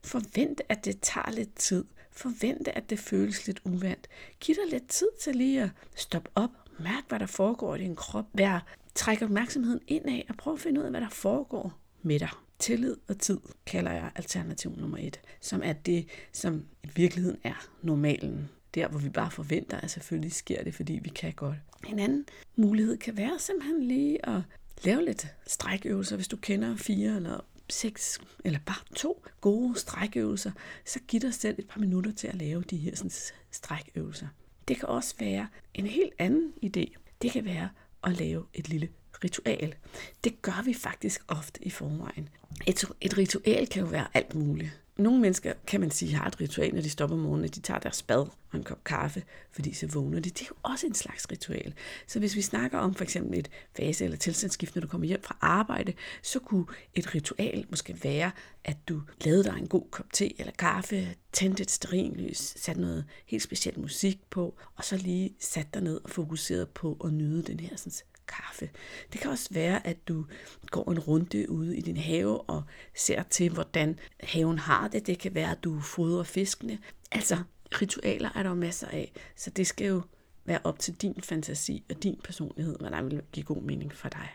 Forvent, 0.04 0.62
at 0.70 0.86
det 0.86 1.00
tager 1.02 1.32
lidt 1.32 1.56
tid. 1.56 1.86
Forvent, 2.12 2.68
at 2.68 2.90
det 2.90 3.00
føles 3.00 3.48
lidt 3.48 3.62
uvandt. 3.64 4.08
Giv 4.40 4.56
dig 4.56 4.72
lidt 4.72 4.88
tid 4.88 5.08
til 5.22 5.36
lige 5.36 5.64
at 5.64 5.70
stoppe 5.96 6.30
op. 6.36 6.52
Mærk, 6.80 7.04
hvad 7.08 7.20
der 7.20 7.26
foregår 7.26 7.76
i 7.76 7.80
din 7.80 7.96
krop. 7.96 8.26
Vær, 8.34 8.66
træk 8.96 9.22
opmærksomheden 9.22 9.82
indad 9.88 10.22
og 10.30 10.36
prøv 10.38 10.54
at 10.54 10.60
finde 10.60 10.80
ud 10.80 10.86
af, 10.86 10.92
hvad 10.92 11.02
der 11.02 11.10
foregår 11.10 11.80
med 12.02 12.20
dig. 12.20 12.30
Tillid 12.60 12.96
og 13.08 13.20
tid 13.20 13.40
kalder 13.66 13.92
jeg 13.92 14.12
alternativ 14.16 14.76
nummer 14.78 14.98
et, 14.98 15.20
som 15.42 15.62
er 15.64 15.74
det, 15.74 16.08
som 16.34 16.66
i 16.84 16.88
virkeligheden 16.96 17.40
er 17.44 17.70
normalen. 17.82 18.50
Der, 18.76 18.88
hvor 18.88 19.00
vi 19.00 19.10
bare 19.10 19.32
forventer, 19.32 19.78
at 19.78 19.92
selvfølgelig 19.92 20.32
sker 20.32 20.64
det, 20.64 20.76
fordi 20.76 20.94
vi 21.04 21.10
kan 21.10 21.34
godt. 21.34 21.58
En 21.88 22.00
anden 22.00 22.26
mulighed 22.56 22.98
kan 22.98 23.18
være 23.18 23.40
simpelthen 23.40 23.84
lige 23.84 24.30
at 24.30 24.42
lave 24.84 25.06
lidt 25.06 25.28
strækøvelser, 25.48 26.16
hvis 26.16 26.28
du 26.28 26.38
kender 26.38 26.76
fire 26.76 27.16
eller 27.16 27.46
seks 27.70 28.20
eller 28.46 28.60
bare 28.66 28.96
to 28.96 29.24
gode 29.42 29.80
strækøvelser, 29.80 30.52
så 30.86 31.00
giv 31.08 31.20
dig 31.20 31.34
selv 31.34 31.56
et 31.60 31.68
par 31.68 31.80
minutter 31.80 32.12
til 32.12 32.28
at 32.28 32.36
lave 32.36 32.62
de 32.62 32.78
her 32.78 32.96
sådan, 32.96 33.12
strækøvelser. 33.52 34.28
Det 34.68 34.78
kan 34.78 34.90
også 34.90 35.16
være 35.20 35.48
en 35.74 35.86
helt 35.86 36.14
anden 36.18 36.54
idé. 36.66 36.86
Det 37.22 37.32
kan 37.32 37.46
være 37.46 37.70
at 38.04 38.18
lave 38.18 38.46
et 38.54 38.70
lille 38.70 38.90
ritual. 39.24 39.76
Det 40.24 40.42
gør 40.42 40.64
vi 40.66 40.74
faktisk 40.74 41.22
ofte 41.28 41.60
i 41.64 41.70
forvejen. 41.70 42.30
Et, 42.68 42.86
et 43.02 43.18
ritual 43.18 43.68
kan 43.68 43.82
jo 43.82 43.88
være 43.88 44.08
alt 44.14 44.36
muligt. 44.36 44.72
Nogle 44.98 45.20
mennesker, 45.22 45.54
kan 45.68 45.80
man 45.80 45.92
sige, 45.92 46.16
har 46.16 46.28
et 46.28 46.42
ritual, 46.42 46.74
når 46.74 46.82
de 46.82 46.90
stopper 46.90 47.16
om 47.16 47.22
morgenen, 47.22 47.50
de 47.50 47.60
tager 47.60 47.80
deres 47.80 48.04
bad 48.04 48.20
og 48.52 48.58
en 48.58 48.64
kop 48.64 48.84
kaffe, 48.84 49.24
fordi 49.52 49.74
så 49.74 49.88
vågner 49.88 50.20
de. 50.20 50.30
Det 50.30 50.42
er 50.42 50.46
jo 50.50 50.56
også 50.64 50.88
en 50.88 50.94
slags 50.94 51.32
ritual. 51.32 51.74
Så 52.08 52.20
hvis 52.20 52.36
vi 52.36 52.42
snakker 52.42 52.78
om 52.78 52.96
for 52.96 53.04
eksempel 53.04 53.40
et 53.40 53.50
fase- 53.78 54.04
eller 54.04 54.18
tilstandsskift, 54.18 54.76
når 54.76 54.82
du 54.82 54.88
kommer 54.88 55.08
hjem 55.08 55.24
fra 55.24 55.38
arbejde, 55.42 55.94
så 56.22 56.40
kunne 56.40 56.66
et 56.96 57.16
ritual 57.16 57.66
måske 57.70 58.04
være, 58.04 58.32
at 58.64 58.78
du 58.88 59.02
lavede 59.22 59.44
dig 59.44 59.56
en 59.58 59.68
god 59.68 59.86
kop 59.92 60.14
te 60.14 60.40
eller 60.40 60.54
kaffe, 60.58 61.16
tændte 61.34 61.64
et 61.64 61.72
sterinlys, 61.72 62.38
satte 62.38 62.82
noget 62.82 63.06
helt 63.26 63.44
specielt 63.44 63.78
musik 63.78 64.20
på, 64.30 64.56
og 64.76 64.84
så 64.84 64.98
lige 64.98 65.36
satte 65.40 65.70
dig 65.74 65.82
ned 65.82 66.02
og 66.04 66.10
fokuserede 66.10 66.66
på 66.66 66.98
at 67.06 67.14
nyde 67.14 67.44
den 67.44 67.60
her 67.60 67.76
sådan, 67.76 67.94
kaffe. 68.30 68.70
Det 69.14 69.22
kan 69.22 69.32
også 69.32 69.50
være, 69.52 69.88
at 69.88 70.08
du 70.08 70.26
går 70.72 70.92
en 70.92 71.00
runde 71.00 71.50
ude 71.50 71.78
i 71.78 71.82
din 71.82 71.98
have 71.98 72.42
og 72.42 72.64
ser 72.96 73.24
til, 73.24 73.52
hvordan 73.54 74.00
haven 74.20 74.60
har 74.60 74.88
det. 74.88 75.08
Det 75.08 75.20
kan 75.20 75.36
være, 75.36 75.52
at 75.52 75.64
du 75.64 75.80
fodrer 75.80 76.24
fiskene. 76.24 76.80
Altså, 77.12 77.38
ritualer 77.82 78.30
er 78.36 78.44
der 78.44 78.50
jo 78.50 78.56
masser 78.56 78.88
af, 78.88 79.12
så 79.36 79.50
det 79.50 79.68
skal 79.68 79.88
jo 79.88 80.02
være 80.46 80.60
op 80.64 80.80
til 80.80 80.94
din 80.94 81.22
fantasi 81.24 81.84
og 81.90 82.04
din 82.04 82.20
personlighed, 82.24 82.80
hvad 82.80 82.92
der 82.92 83.02
vil 83.02 83.22
give 83.32 83.46
god 83.46 83.62
mening 83.62 83.94
for 83.94 84.10
dig. 84.10 84.30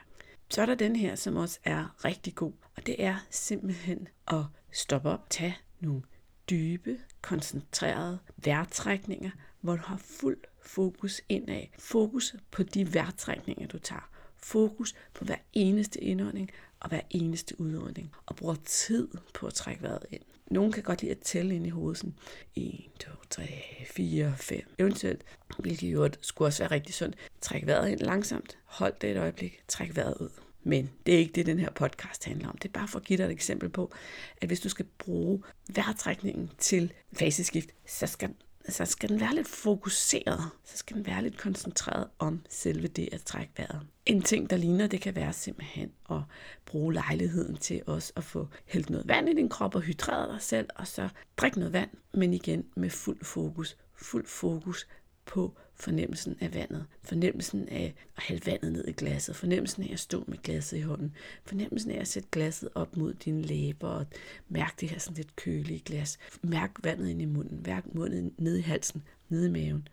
Så 0.48 0.62
er 0.62 0.66
der 0.66 0.74
den 0.74 0.96
her, 0.96 1.14
som 1.14 1.36
også 1.36 1.58
er 1.64 2.04
rigtig 2.04 2.34
god, 2.34 2.52
og 2.76 2.86
det 2.86 3.04
er 3.04 3.16
simpelthen 3.30 4.08
at 4.28 4.44
stoppe 4.72 5.10
op, 5.10 5.30
tage 5.30 5.56
nogle 5.80 6.02
dybe, 6.50 6.98
koncentrerede 7.22 8.18
vejrtrækninger, 8.36 9.30
hvor 9.60 9.76
du 9.76 9.82
har 9.82 9.96
fuld 9.96 10.38
fokus 10.64 11.20
indad. 11.28 11.62
Fokus 11.78 12.34
på 12.50 12.62
de 12.62 12.94
vejrtrækninger, 12.94 13.66
du 13.66 13.78
tager. 13.78 14.10
Fokus 14.36 14.94
på 15.14 15.24
hver 15.24 15.36
eneste 15.52 16.00
indånding 16.00 16.50
og 16.80 16.88
hver 16.88 17.00
eneste 17.10 17.60
udånding. 17.60 18.12
Og 18.26 18.36
bruger 18.36 18.54
tid 18.64 19.08
på 19.34 19.46
at 19.46 19.54
trække 19.54 19.82
vejret 19.82 20.06
ind. 20.10 20.22
Nogen 20.50 20.72
kan 20.72 20.82
godt 20.82 21.02
lide 21.02 21.12
at 21.12 21.18
tælle 21.18 21.54
ind 21.54 21.66
i 21.66 21.70
hovedet. 21.70 21.98
Sådan 21.98 22.14
1, 22.56 22.84
2, 23.00 23.10
3, 23.30 23.48
4, 23.86 24.34
5. 24.36 24.60
Eventuelt, 24.78 25.22
hvilket 25.58 25.92
jo 25.92 26.10
skulle 26.20 26.48
også 26.48 26.62
være 26.62 26.70
rigtig 26.70 26.94
sundt. 26.94 27.16
Træk 27.40 27.66
vejret 27.66 27.90
ind 27.90 28.00
langsomt. 28.00 28.58
Hold 28.64 28.94
det 29.00 29.10
et 29.10 29.16
øjeblik. 29.16 29.62
Træk 29.68 29.96
vejret 29.96 30.14
ud. 30.20 30.30
Men 30.62 30.90
det 31.06 31.14
er 31.14 31.18
ikke 31.18 31.32
det, 31.32 31.46
den 31.46 31.58
her 31.58 31.70
podcast 31.70 32.24
handler 32.24 32.48
om. 32.48 32.58
Det 32.58 32.68
er 32.68 32.72
bare 32.72 32.88
for 32.88 32.98
at 32.98 33.04
give 33.04 33.16
dig 33.16 33.24
et 33.24 33.30
eksempel 33.30 33.68
på, 33.68 33.92
at 34.40 34.48
hvis 34.48 34.60
du 34.60 34.68
skal 34.68 34.86
bruge 34.98 35.42
vejrtrækningen 35.74 36.50
til 36.58 36.92
faseskift, 37.12 37.70
så 37.86 38.06
skal 38.06 38.34
så 38.68 38.84
skal 38.84 39.08
den 39.08 39.20
være 39.20 39.34
lidt 39.34 39.48
fokuseret, 39.48 40.40
så 40.64 40.76
skal 40.78 40.96
den 40.96 41.06
være 41.06 41.22
lidt 41.22 41.38
koncentreret 41.38 42.08
om 42.18 42.40
selve 42.48 42.88
det 42.88 43.08
at 43.12 43.22
trække 43.22 43.52
vejret. 43.56 43.80
En 44.06 44.22
ting, 44.22 44.50
der 44.50 44.56
ligner, 44.56 44.86
det 44.86 45.00
kan 45.00 45.14
være 45.14 45.32
simpelthen 45.32 45.92
at 46.10 46.20
bruge 46.66 46.92
lejligheden 46.94 47.56
til 47.56 47.82
også 47.86 48.12
at 48.16 48.24
få 48.24 48.48
hældt 48.66 48.90
noget 48.90 49.08
vand 49.08 49.28
i 49.28 49.34
din 49.34 49.48
krop 49.48 49.74
og 49.74 49.80
hydreret 49.80 50.28
dig 50.28 50.42
selv, 50.42 50.68
og 50.74 50.86
så 50.86 51.08
drikke 51.36 51.58
noget 51.58 51.72
vand, 51.72 51.90
men 52.14 52.34
igen 52.34 52.64
med 52.76 52.90
fuld 52.90 53.24
fokus. 53.24 53.76
Fuld 53.96 54.26
fokus 54.26 54.86
på 55.26 55.52
fornemmelsen 55.74 56.36
af 56.40 56.54
vandet, 56.54 56.86
fornemmelsen 57.02 57.68
af 57.68 57.94
at 58.16 58.22
hælde 58.22 58.46
vandet 58.46 58.72
ned 58.72 58.88
i 58.88 58.92
glasset, 58.92 59.36
fornemmelsen 59.36 59.82
af 59.82 59.92
at 59.92 60.00
stå 60.00 60.24
med 60.26 60.38
glasset 60.42 60.76
i 60.76 60.80
hånden, 60.80 61.14
fornemmelsen 61.44 61.90
af 61.90 62.00
at 62.00 62.08
sætte 62.08 62.28
glasset 62.32 62.68
op 62.74 62.96
mod 62.96 63.14
dine 63.14 63.42
læber 63.42 63.88
og 63.88 64.06
mærke 64.48 64.74
det 64.80 64.88
her 64.88 64.98
sådan 64.98 65.16
lidt 65.16 65.36
kølige 65.36 65.80
glas. 65.80 66.18
Mærk 66.42 66.70
vandet 66.82 67.08
ind 67.08 67.22
i 67.22 67.24
munden, 67.24 67.62
mærk 67.66 67.94
munden 67.94 68.34
ned 68.38 68.56
i 68.56 68.60
halsen, 68.60 69.02
ned 69.28 69.46
i 69.46 69.50
maven. 69.50 69.88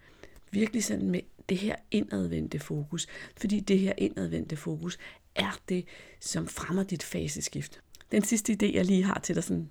Virkelig 0.52 0.84
sådan 0.84 1.12
med 1.12 1.22
det 1.50 1.58
her 1.58 1.76
indadvendte 1.92 2.60
fokus, 2.60 3.08
fordi 3.38 3.60
det 3.60 3.80
her 3.80 3.94
indadvendte 3.98 4.56
fokus 4.56 4.98
er 5.36 5.60
det, 5.70 5.86
som 6.20 6.48
fremmer 6.48 6.84
dit 6.84 7.04
faseskift. 7.04 7.82
Den 8.12 8.24
sidste 8.24 8.54
idé, 8.54 8.74
jeg 8.76 8.86
lige 8.86 9.04
har 9.04 9.20
til 9.24 9.36
dig 9.36 9.44
sådan 9.44 9.70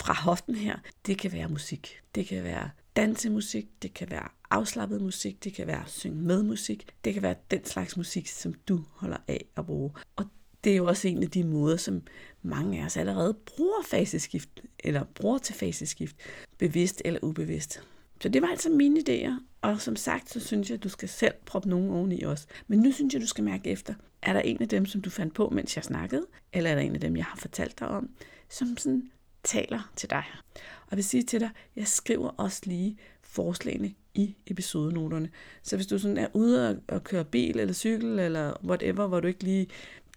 fra 0.00 0.14
hoften 0.14 0.54
her, 0.54 0.76
det 1.06 1.18
kan 1.18 1.32
være 1.32 1.48
musik. 1.48 2.00
Det 2.14 2.26
kan 2.26 2.44
være 2.44 2.70
dansemusik, 2.98 3.82
det 3.82 3.94
kan 3.94 4.10
være 4.10 4.28
afslappet 4.50 5.00
musik, 5.02 5.44
det 5.44 5.54
kan 5.54 5.66
være 5.66 5.82
synge 5.86 6.22
med 6.22 6.42
musik, 6.42 6.86
det 7.04 7.14
kan 7.14 7.22
være 7.22 7.34
den 7.50 7.64
slags 7.64 7.96
musik, 7.96 8.28
som 8.28 8.54
du 8.54 8.84
holder 8.90 9.16
af 9.28 9.44
at 9.56 9.66
bruge. 9.66 9.90
Og 10.16 10.24
det 10.64 10.72
er 10.72 10.76
jo 10.76 10.86
også 10.86 11.08
en 11.08 11.22
af 11.22 11.30
de 11.30 11.44
måder, 11.44 11.76
som 11.76 12.02
mange 12.42 12.80
af 12.80 12.84
os 12.84 12.96
allerede 12.96 13.34
bruger 13.34 13.82
faseskift, 13.86 14.48
eller 14.78 15.04
bruger 15.04 15.38
til 15.38 15.54
faseskift, 15.54 16.16
bevidst 16.58 17.02
eller 17.04 17.20
ubevidst. 17.22 17.82
Så 18.20 18.28
det 18.28 18.42
var 18.42 18.48
altså 18.48 18.70
mine 18.70 19.00
idéer, 19.08 19.32
og 19.62 19.80
som 19.80 19.96
sagt, 19.96 20.30
så 20.30 20.40
synes 20.40 20.70
jeg, 20.70 20.76
at 20.76 20.84
du 20.84 20.88
skal 20.88 21.08
selv 21.08 21.34
proppe 21.46 21.68
nogen 21.68 21.90
oveni 21.90 22.22
også. 22.22 22.46
Men 22.66 22.78
nu 22.78 22.92
synes 22.92 23.14
jeg, 23.14 23.22
du 23.22 23.26
skal 23.26 23.44
mærke 23.44 23.70
efter. 23.70 23.94
Er 24.22 24.32
der 24.32 24.40
en 24.40 24.62
af 24.62 24.68
dem, 24.68 24.86
som 24.86 25.00
du 25.00 25.10
fandt 25.10 25.34
på, 25.34 25.48
mens 25.48 25.76
jeg 25.76 25.84
snakkede? 25.84 26.26
Eller 26.52 26.70
er 26.70 26.74
der 26.74 26.82
en 26.82 26.94
af 26.94 27.00
dem, 27.00 27.16
jeg 27.16 27.24
har 27.24 27.36
fortalt 27.36 27.78
dig 27.78 27.88
om, 27.88 28.10
som 28.48 28.76
sådan 28.76 29.10
taler 29.48 29.90
til 29.96 30.10
dig? 30.10 30.24
Og 30.54 30.90
jeg 30.90 30.96
vil 30.96 31.04
sige 31.04 31.22
til 31.22 31.40
dig, 31.40 31.50
jeg 31.76 31.88
skriver 31.88 32.28
også 32.28 32.60
lige 32.64 32.98
forslagene 33.22 33.94
i 34.14 34.36
episodenoterne. 34.46 35.30
Så 35.62 35.76
hvis 35.76 35.86
du 35.86 35.98
sådan 35.98 36.16
er 36.16 36.28
ude 36.32 36.80
og, 36.88 37.04
køre 37.04 37.24
bil 37.24 37.58
eller 37.58 37.74
cykel 37.74 38.18
eller 38.18 38.64
whatever, 38.64 39.06
hvor 39.06 39.20
du 39.20 39.28
ikke 39.28 39.44
lige 39.44 39.66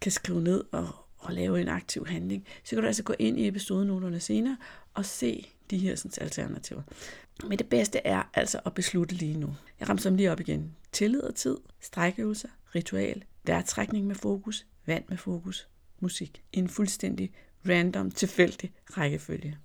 kan 0.02 0.12
skrive 0.12 0.42
ned 0.42 0.64
og, 0.72 0.88
og 1.18 1.32
lave 1.32 1.60
en 1.60 1.68
aktiv 1.68 2.06
handling, 2.06 2.46
så 2.64 2.70
kan 2.70 2.82
du 2.82 2.86
altså 2.86 3.02
gå 3.02 3.14
ind 3.18 3.38
i 3.38 3.48
episodenoterne 3.48 4.20
senere 4.20 4.56
og 4.94 5.04
se 5.04 5.46
de 5.70 5.78
her 5.78 5.96
sådan, 5.96 6.22
alternativer. 6.24 6.82
Men 7.48 7.58
det 7.58 7.68
bedste 7.68 8.06
er 8.06 8.22
altså 8.34 8.60
at 8.66 8.74
beslutte 8.74 9.14
lige 9.14 9.38
nu. 9.38 9.54
Jeg 9.80 9.88
rammer 9.88 10.02
dem 10.02 10.16
lige 10.16 10.32
op 10.32 10.40
igen. 10.40 10.76
Tillid 10.92 11.20
og 11.20 11.34
tid, 11.34 11.56
strækøvelser, 11.80 12.48
ritual, 12.74 13.24
værtrækning 13.44 14.06
med 14.06 14.14
fokus, 14.14 14.66
vand 14.86 15.04
med 15.08 15.16
fokus, 15.16 15.68
musik. 16.00 16.42
En 16.52 16.68
fuldstændig 16.68 17.32
random, 17.68 18.10
tilfældig 18.10 18.72
rækkefølge. 18.96 19.58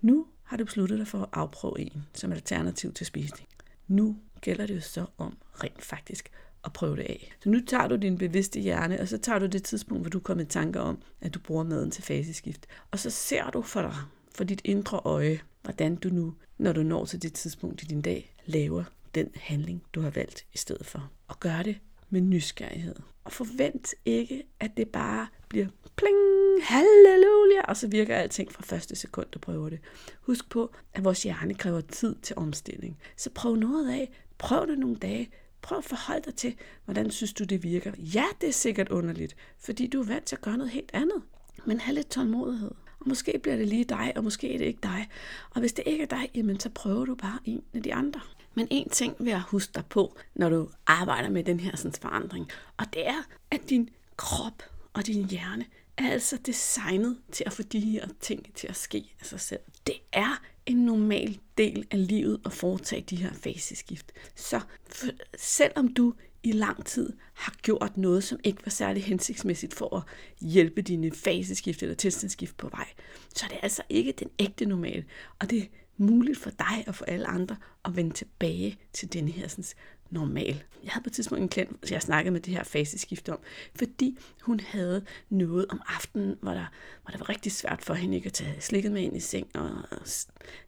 Nu 0.00 0.26
har 0.42 0.56
du 0.56 0.64
besluttet 0.64 0.98
dig 0.98 1.08
for 1.08 1.22
at 1.22 1.28
afprøve 1.32 1.80
en 1.80 2.06
som 2.14 2.32
et 2.32 2.36
alternativ 2.36 2.92
til 2.92 3.06
spisning. 3.06 3.48
Nu 3.88 4.16
gælder 4.40 4.66
det 4.66 4.76
jo 4.76 4.80
så 4.80 5.06
om 5.18 5.36
rent 5.54 5.84
faktisk 5.84 6.30
at 6.64 6.72
prøve 6.72 6.96
det 6.96 7.02
af. 7.02 7.32
Så 7.42 7.48
nu 7.48 7.60
tager 7.66 7.88
du 7.88 7.96
din 7.96 8.18
bevidste 8.18 8.60
hjerne, 8.60 9.00
og 9.00 9.08
så 9.08 9.18
tager 9.18 9.38
du 9.38 9.46
det 9.46 9.62
tidspunkt, 9.62 10.02
hvor 10.02 10.10
du 10.10 10.20
kommer 10.20 10.44
i 10.44 10.46
tanker 10.46 10.80
om, 10.80 11.02
at 11.20 11.34
du 11.34 11.38
bruger 11.38 11.64
maden 11.64 11.90
til 11.90 12.02
faseskift. 12.02 12.66
Og 12.90 12.98
så 12.98 13.10
ser 13.10 13.50
du 13.50 13.62
for 13.62 13.82
dig, 13.82 13.94
for 14.34 14.44
dit 14.44 14.60
indre 14.64 15.00
øje, 15.04 15.40
hvordan 15.62 15.96
du 15.96 16.08
nu, 16.08 16.34
når 16.58 16.72
du 16.72 16.82
når 16.82 17.04
til 17.04 17.22
det 17.22 17.32
tidspunkt 17.32 17.82
i 17.82 17.86
din 17.86 18.02
dag, 18.02 18.34
laver 18.46 18.84
den 19.14 19.30
handling, 19.34 19.82
du 19.94 20.00
har 20.00 20.10
valgt 20.10 20.46
i 20.54 20.58
stedet 20.58 20.86
for. 20.86 21.10
Og 21.28 21.40
gør 21.40 21.62
det 21.62 21.76
med 22.10 22.20
nysgerrighed. 22.20 22.96
Og 23.24 23.32
forvent 23.32 23.94
ikke, 24.04 24.42
at 24.60 24.70
det 24.76 24.88
bare 24.88 25.26
bliver 25.48 25.66
pling, 25.96 26.16
halleluja, 26.62 27.62
og 27.68 27.76
så 27.76 27.88
virker 27.88 28.16
alting 28.16 28.52
fra 28.52 28.62
første 28.62 28.96
sekund, 28.96 29.26
du 29.32 29.38
prøver 29.38 29.68
det. 29.68 29.78
Husk 30.20 30.50
på, 30.50 30.70
at 30.94 31.04
vores 31.04 31.22
hjerne 31.22 31.54
kræver 31.54 31.80
tid 31.80 32.14
til 32.22 32.36
omstilling. 32.36 32.98
Så 33.16 33.30
prøv 33.30 33.56
noget 33.56 33.90
af. 33.90 34.10
Prøv 34.38 34.66
det 34.66 34.78
nogle 34.78 34.96
dage. 34.96 35.30
Prøv 35.62 35.78
at 35.78 35.84
forholde 35.84 36.24
dig 36.24 36.34
til, 36.34 36.56
hvordan 36.84 37.10
synes 37.10 37.32
du, 37.32 37.44
det 37.44 37.62
virker. 37.62 37.92
Ja, 37.98 38.24
det 38.40 38.48
er 38.48 38.52
sikkert 38.52 38.88
underligt, 38.88 39.36
fordi 39.58 39.86
du 39.86 40.00
er 40.00 40.06
vant 40.06 40.24
til 40.24 40.36
at 40.36 40.42
gøre 40.42 40.56
noget 40.56 40.72
helt 40.72 40.90
andet. 40.92 41.22
Men 41.64 41.80
have 41.80 41.94
lidt 41.94 42.10
tålmodighed. 42.10 42.70
Og 43.00 43.08
måske 43.08 43.40
bliver 43.42 43.56
det 43.56 43.68
lige 43.68 43.84
dig, 43.84 44.12
og 44.16 44.24
måske 44.24 44.54
er 44.54 44.58
det 44.58 44.64
ikke 44.64 44.80
dig. 44.82 45.08
Og 45.50 45.60
hvis 45.60 45.72
det 45.72 45.82
ikke 45.86 46.02
er 46.02 46.06
dig, 46.06 46.30
jamen 46.34 46.60
så 46.60 46.68
prøver 46.68 47.04
du 47.04 47.14
bare 47.14 47.38
en 47.44 47.62
af 47.74 47.82
de 47.82 47.94
andre. 47.94 48.20
Men 48.54 48.68
en 48.70 48.88
ting 48.88 49.16
vil 49.18 49.28
jeg 49.28 49.42
huske 49.48 49.72
dig 49.74 49.84
på, 49.88 50.16
når 50.34 50.48
du 50.48 50.68
arbejder 50.86 51.28
med 51.28 51.44
den 51.44 51.60
her 51.60 51.76
sådan, 51.76 51.92
forandring, 51.92 52.48
og 52.76 52.86
det 52.92 53.06
er, 53.06 53.22
at 53.50 53.60
din 53.70 53.90
krop 54.16 54.62
og 54.94 55.06
din 55.06 55.30
hjerne 55.30 55.66
er 55.96 56.10
altså 56.10 56.36
designet 56.46 57.18
til 57.32 57.44
at 57.46 57.52
få 57.52 57.62
de 57.62 57.80
her 57.80 58.08
ting 58.20 58.54
til 58.54 58.66
at 58.66 58.76
ske 58.76 59.14
af 59.20 59.26
sig 59.26 59.40
selv. 59.40 59.60
Det 59.86 59.94
er 60.12 60.42
en 60.66 60.76
normal 60.76 61.38
del 61.58 61.86
af 61.90 62.08
livet 62.08 62.40
at 62.44 62.52
foretage 62.52 63.02
de 63.10 63.16
her 63.16 63.32
faseskift. 63.32 64.12
Så 64.34 64.60
for, 64.86 65.06
selvom 65.38 65.94
du 65.94 66.14
i 66.42 66.52
lang 66.52 66.84
tid 66.86 67.12
har 67.34 67.54
gjort 67.62 67.96
noget, 67.96 68.24
som 68.24 68.40
ikke 68.44 68.66
var 68.66 68.70
særlig 68.70 69.04
hensigtsmæssigt 69.04 69.74
for 69.74 69.96
at 69.96 70.02
hjælpe 70.40 70.82
dine 70.82 71.12
faseskift 71.12 71.82
eller 71.82 71.94
tilstandsskift 71.94 72.56
på 72.56 72.68
vej, 72.68 72.88
så 73.34 73.44
er 73.44 73.48
det 73.48 73.58
altså 73.62 73.82
ikke 73.88 74.12
den 74.12 74.28
ægte 74.38 74.66
normal. 74.66 75.04
Og 75.38 75.50
det 75.50 75.58
er 75.58 75.66
muligt 75.96 76.38
for 76.38 76.50
dig 76.50 76.84
og 76.86 76.94
for 76.94 77.04
alle 77.04 77.26
andre 77.26 77.56
at 77.84 77.96
vende 77.96 78.14
tilbage 78.14 78.78
til 78.92 79.12
denne 79.12 79.30
her 79.30 79.48
sådan, 79.48 79.64
normal. 80.10 80.62
Jeg 80.84 80.92
havde 80.92 81.02
på 81.02 81.08
et 81.08 81.12
tidspunkt 81.12 81.42
en 81.42 81.48
klient, 81.48 81.90
jeg 81.90 82.02
snakkede 82.02 82.32
med 82.32 82.40
det 82.40 82.54
her 82.54 82.64
faseskift 82.64 83.28
om, 83.28 83.38
fordi 83.74 84.18
hun 84.42 84.60
havde 84.60 85.04
noget 85.28 85.66
om 85.68 85.82
aftenen, 85.86 86.36
hvor 86.42 86.52
der, 86.52 86.66
hvor 87.02 87.10
der 87.10 87.18
var 87.18 87.28
rigtig 87.28 87.52
svært 87.52 87.82
for 87.82 87.94
hende 87.94 88.16
ikke 88.16 88.26
at 88.26 88.32
tage 88.32 88.60
slikket 88.60 88.92
med 88.92 89.02
ind 89.02 89.16
i 89.16 89.20
seng 89.20 89.46
og 89.54 89.70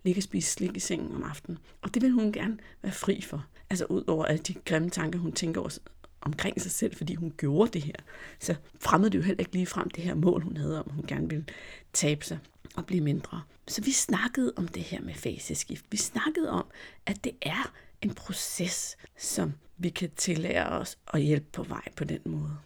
ligge 0.04 0.18
og 0.18 0.22
spise 0.22 0.50
slik 0.50 0.76
i 0.76 0.80
sengen 0.80 1.14
om 1.14 1.22
aftenen. 1.22 1.58
Og 1.82 1.94
det 1.94 2.02
ville 2.02 2.14
hun 2.14 2.32
gerne 2.32 2.58
være 2.82 2.92
fri 2.92 3.20
for. 3.20 3.46
Altså 3.70 3.84
ud 3.84 4.04
over 4.06 4.24
alle 4.24 4.42
de 4.42 4.54
grimme 4.54 4.90
tanker, 4.90 5.18
hun 5.18 5.32
tænker 5.32 5.60
over 5.60 5.78
omkring 6.20 6.60
sig 6.60 6.70
selv, 6.70 6.96
fordi 6.96 7.14
hun 7.14 7.32
gjorde 7.36 7.70
det 7.70 7.82
her. 7.82 7.94
Så 8.40 8.54
fremmede 8.80 9.10
det 9.10 9.18
jo 9.18 9.22
heller 9.22 9.40
ikke 9.40 9.52
lige 9.52 9.66
frem 9.66 9.90
det 9.90 10.04
her 10.04 10.14
mål, 10.14 10.42
hun 10.42 10.56
havde 10.56 10.84
om, 10.84 10.90
hun 10.90 11.04
gerne 11.06 11.28
ville 11.28 11.44
tabe 11.92 12.24
sig 12.24 12.38
og 12.76 12.86
blive 12.86 13.00
mindre. 13.00 13.42
Så 13.68 13.82
vi 13.82 13.92
snakkede 13.92 14.52
om 14.56 14.68
det 14.68 14.82
her 14.82 15.00
med 15.00 15.14
faseskift. 15.14 15.84
Vi 15.90 15.96
snakkede 15.96 16.50
om, 16.50 16.64
at 17.06 17.24
det 17.24 17.32
er 17.42 17.72
en 18.02 18.14
proces, 18.14 18.96
som 19.18 19.52
vi 19.76 19.88
kan 19.88 20.10
tillære 20.16 20.68
os 20.68 20.98
og 21.06 21.20
hjælpe 21.20 21.46
på 21.52 21.62
vej 21.62 21.92
på 21.96 22.04
den 22.04 22.20
måde. 22.24 22.56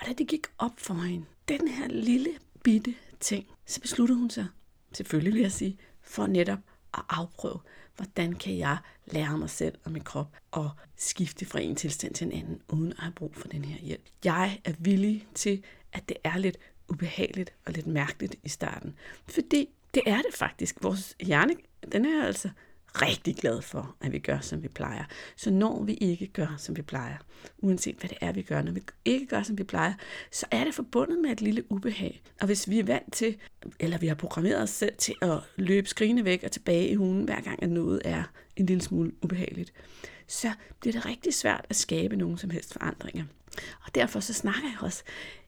Og 0.00 0.06
da 0.06 0.12
det 0.12 0.28
gik 0.28 0.46
op 0.58 0.72
for 0.78 0.94
hende, 0.94 1.26
den 1.48 1.68
her 1.68 1.88
lille 1.88 2.30
bitte 2.62 2.94
ting, 3.20 3.46
så 3.66 3.80
besluttede 3.80 4.18
hun 4.18 4.30
sig, 4.30 4.46
selvfølgelig 4.92 5.34
vil 5.34 5.42
jeg 5.42 5.52
sige, 5.52 5.78
for 6.02 6.26
netop 6.26 6.58
at 6.94 7.02
afprøve, 7.08 7.60
hvordan 7.96 8.32
kan 8.32 8.58
jeg 8.58 8.78
lære 9.06 9.38
mig 9.38 9.50
selv 9.50 9.78
og 9.84 9.92
min 9.92 10.02
krop 10.02 10.36
at 10.56 10.66
skifte 10.96 11.46
fra 11.46 11.60
en 11.60 11.76
tilstand 11.76 12.14
til 12.14 12.26
en 12.26 12.32
anden, 12.32 12.62
uden 12.68 12.92
at 12.92 12.98
have 12.98 13.12
brug 13.12 13.34
for 13.36 13.48
den 13.48 13.64
her 13.64 13.80
hjælp. 13.80 14.02
Jeg 14.24 14.60
er 14.64 14.72
villig 14.78 15.26
til, 15.34 15.64
at 15.92 16.08
det 16.08 16.16
er 16.24 16.38
lidt 16.38 16.56
ubehageligt 16.88 17.52
og 17.66 17.72
lidt 17.72 17.86
mærkeligt 17.86 18.36
i 18.42 18.48
starten, 18.48 18.94
fordi 19.28 19.68
det 19.94 20.02
er 20.06 20.16
det 20.16 20.34
faktisk. 20.34 20.76
Vores 20.82 21.16
hjerne, 21.20 21.54
den 21.92 22.04
er 22.04 22.26
altså 22.26 22.50
rigtig 22.94 23.36
glad 23.36 23.62
for, 23.62 23.96
at 24.00 24.12
vi 24.12 24.18
gør, 24.18 24.40
som 24.40 24.62
vi 24.62 24.68
plejer. 24.68 25.04
Så 25.36 25.50
når 25.50 25.82
vi 25.82 25.94
ikke 25.94 26.26
gør, 26.26 26.54
som 26.58 26.76
vi 26.76 26.82
plejer, 26.82 27.16
uanset 27.58 27.96
hvad 27.96 28.08
det 28.08 28.18
er, 28.20 28.32
vi 28.32 28.42
gør, 28.42 28.62
når 28.62 28.72
vi 28.72 28.80
ikke 29.04 29.26
gør, 29.26 29.42
som 29.42 29.58
vi 29.58 29.64
plejer, 29.64 29.94
så 30.30 30.46
er 30.50 30.64
det 30.64 30.74
forbundet 30.74 31.18
med 31.18 31.30
et 31.30 31.40
lille 31.40 31.72
ubehag. 31.72 32.22
Og 32.40 32.46
hvis 32.46 32.68
vi 32.68 32.78
er 32.78 32.84
vant 32.84 33.12
til, 33.12 33.36
eller 33.80 33.98
vi 33.98 34.06
har 34.06 34.14
programmeret 34.14 34.62
os 34.62 34.70
selv 34.70 34.96
til 34.98 35.14
at 35.22 35.38
løbe 35.56 35.88
skrigende 35.88 36.24
væk 36.24 36.42
og 36.44 36.52
tilbage 36.52 36.88
i 36.88 36.94
hunden, 36.94 37.24
hver 37.24 37.40
gang 37.40 37.62
at 37.62 37.70
noget 37.70 38.02
er 38.04 38.22
en 38.56 38.66
lille 38.66 38.82
smule 38.82 39.12
ubehageligt, 39.22 39.72
så 40.26 40.52
bliver 40.80 40.92
det 40.92 41.06
rigtig 41.06 41.34
svært 41.34 41.66
at 41.68 41.76
skabe 41.76 42.16
nogen 42.16 42.38
som 42.38 42.50
helst 42.50 42.72
forandringer. 42.72 43.24
Og 43.86 43.94
derfor 43.94 44.20
så 44.20 44.32
snakker 44.32 44.68
jeg 44.68 44.76
også 44.80 45.02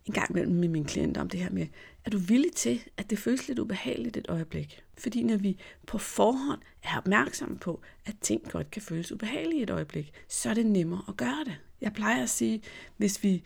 en 0.07 0.13
gang 0.13 0.31
imellem 0.31 0.55
med 0.55 0.69
mine 0.69 0.85
klienter 0.85 1.21
om 1.21 1.29
det 1.29 1.41
her 1.41 1.51
med, 1.51 1.67
er 2.05 2.11
du 2.11 2.19
villig 2.19 2.53
til, 2.53 2.83
at 2.97 3.11
det 3.11 3.19
føles 3.19 3.49
lidt 3.49 3.59
ubehageligt 3.59 4.17
et 4.17 4.27
øjeblik? 4.29 4.83
Fordi 4.99 5.23
når 5.23 5.37
vi 5.37 5.59
på 5.87 5.99
forhånd 5.99 6.61
er 6.83 6.97
opmærksomme 6.97 7.59
på, 7.59 7.81
at 8.07 8.15
ting 8.21 8.51
godt 8.51 8.71
kan 8.71 8.83
føles 8.83 9.13
ubehagelige 9.13 9.63
et 9.63 9.71
øjeblik, 9.71 10.13
så 10.29 10.51
er 10.51 10.55
det 10.55 10.67
nemmere 10.67 11.03
at 11.09 11.17
gøre 11.17 11.45
det. 11.45 11.57
Jeg 11.81 11.93
plejer 11.93 12.23
at 12.23 12.31
sige, 12.31 12.63
hvis 12.97 13.23
vi, 13.23 13.43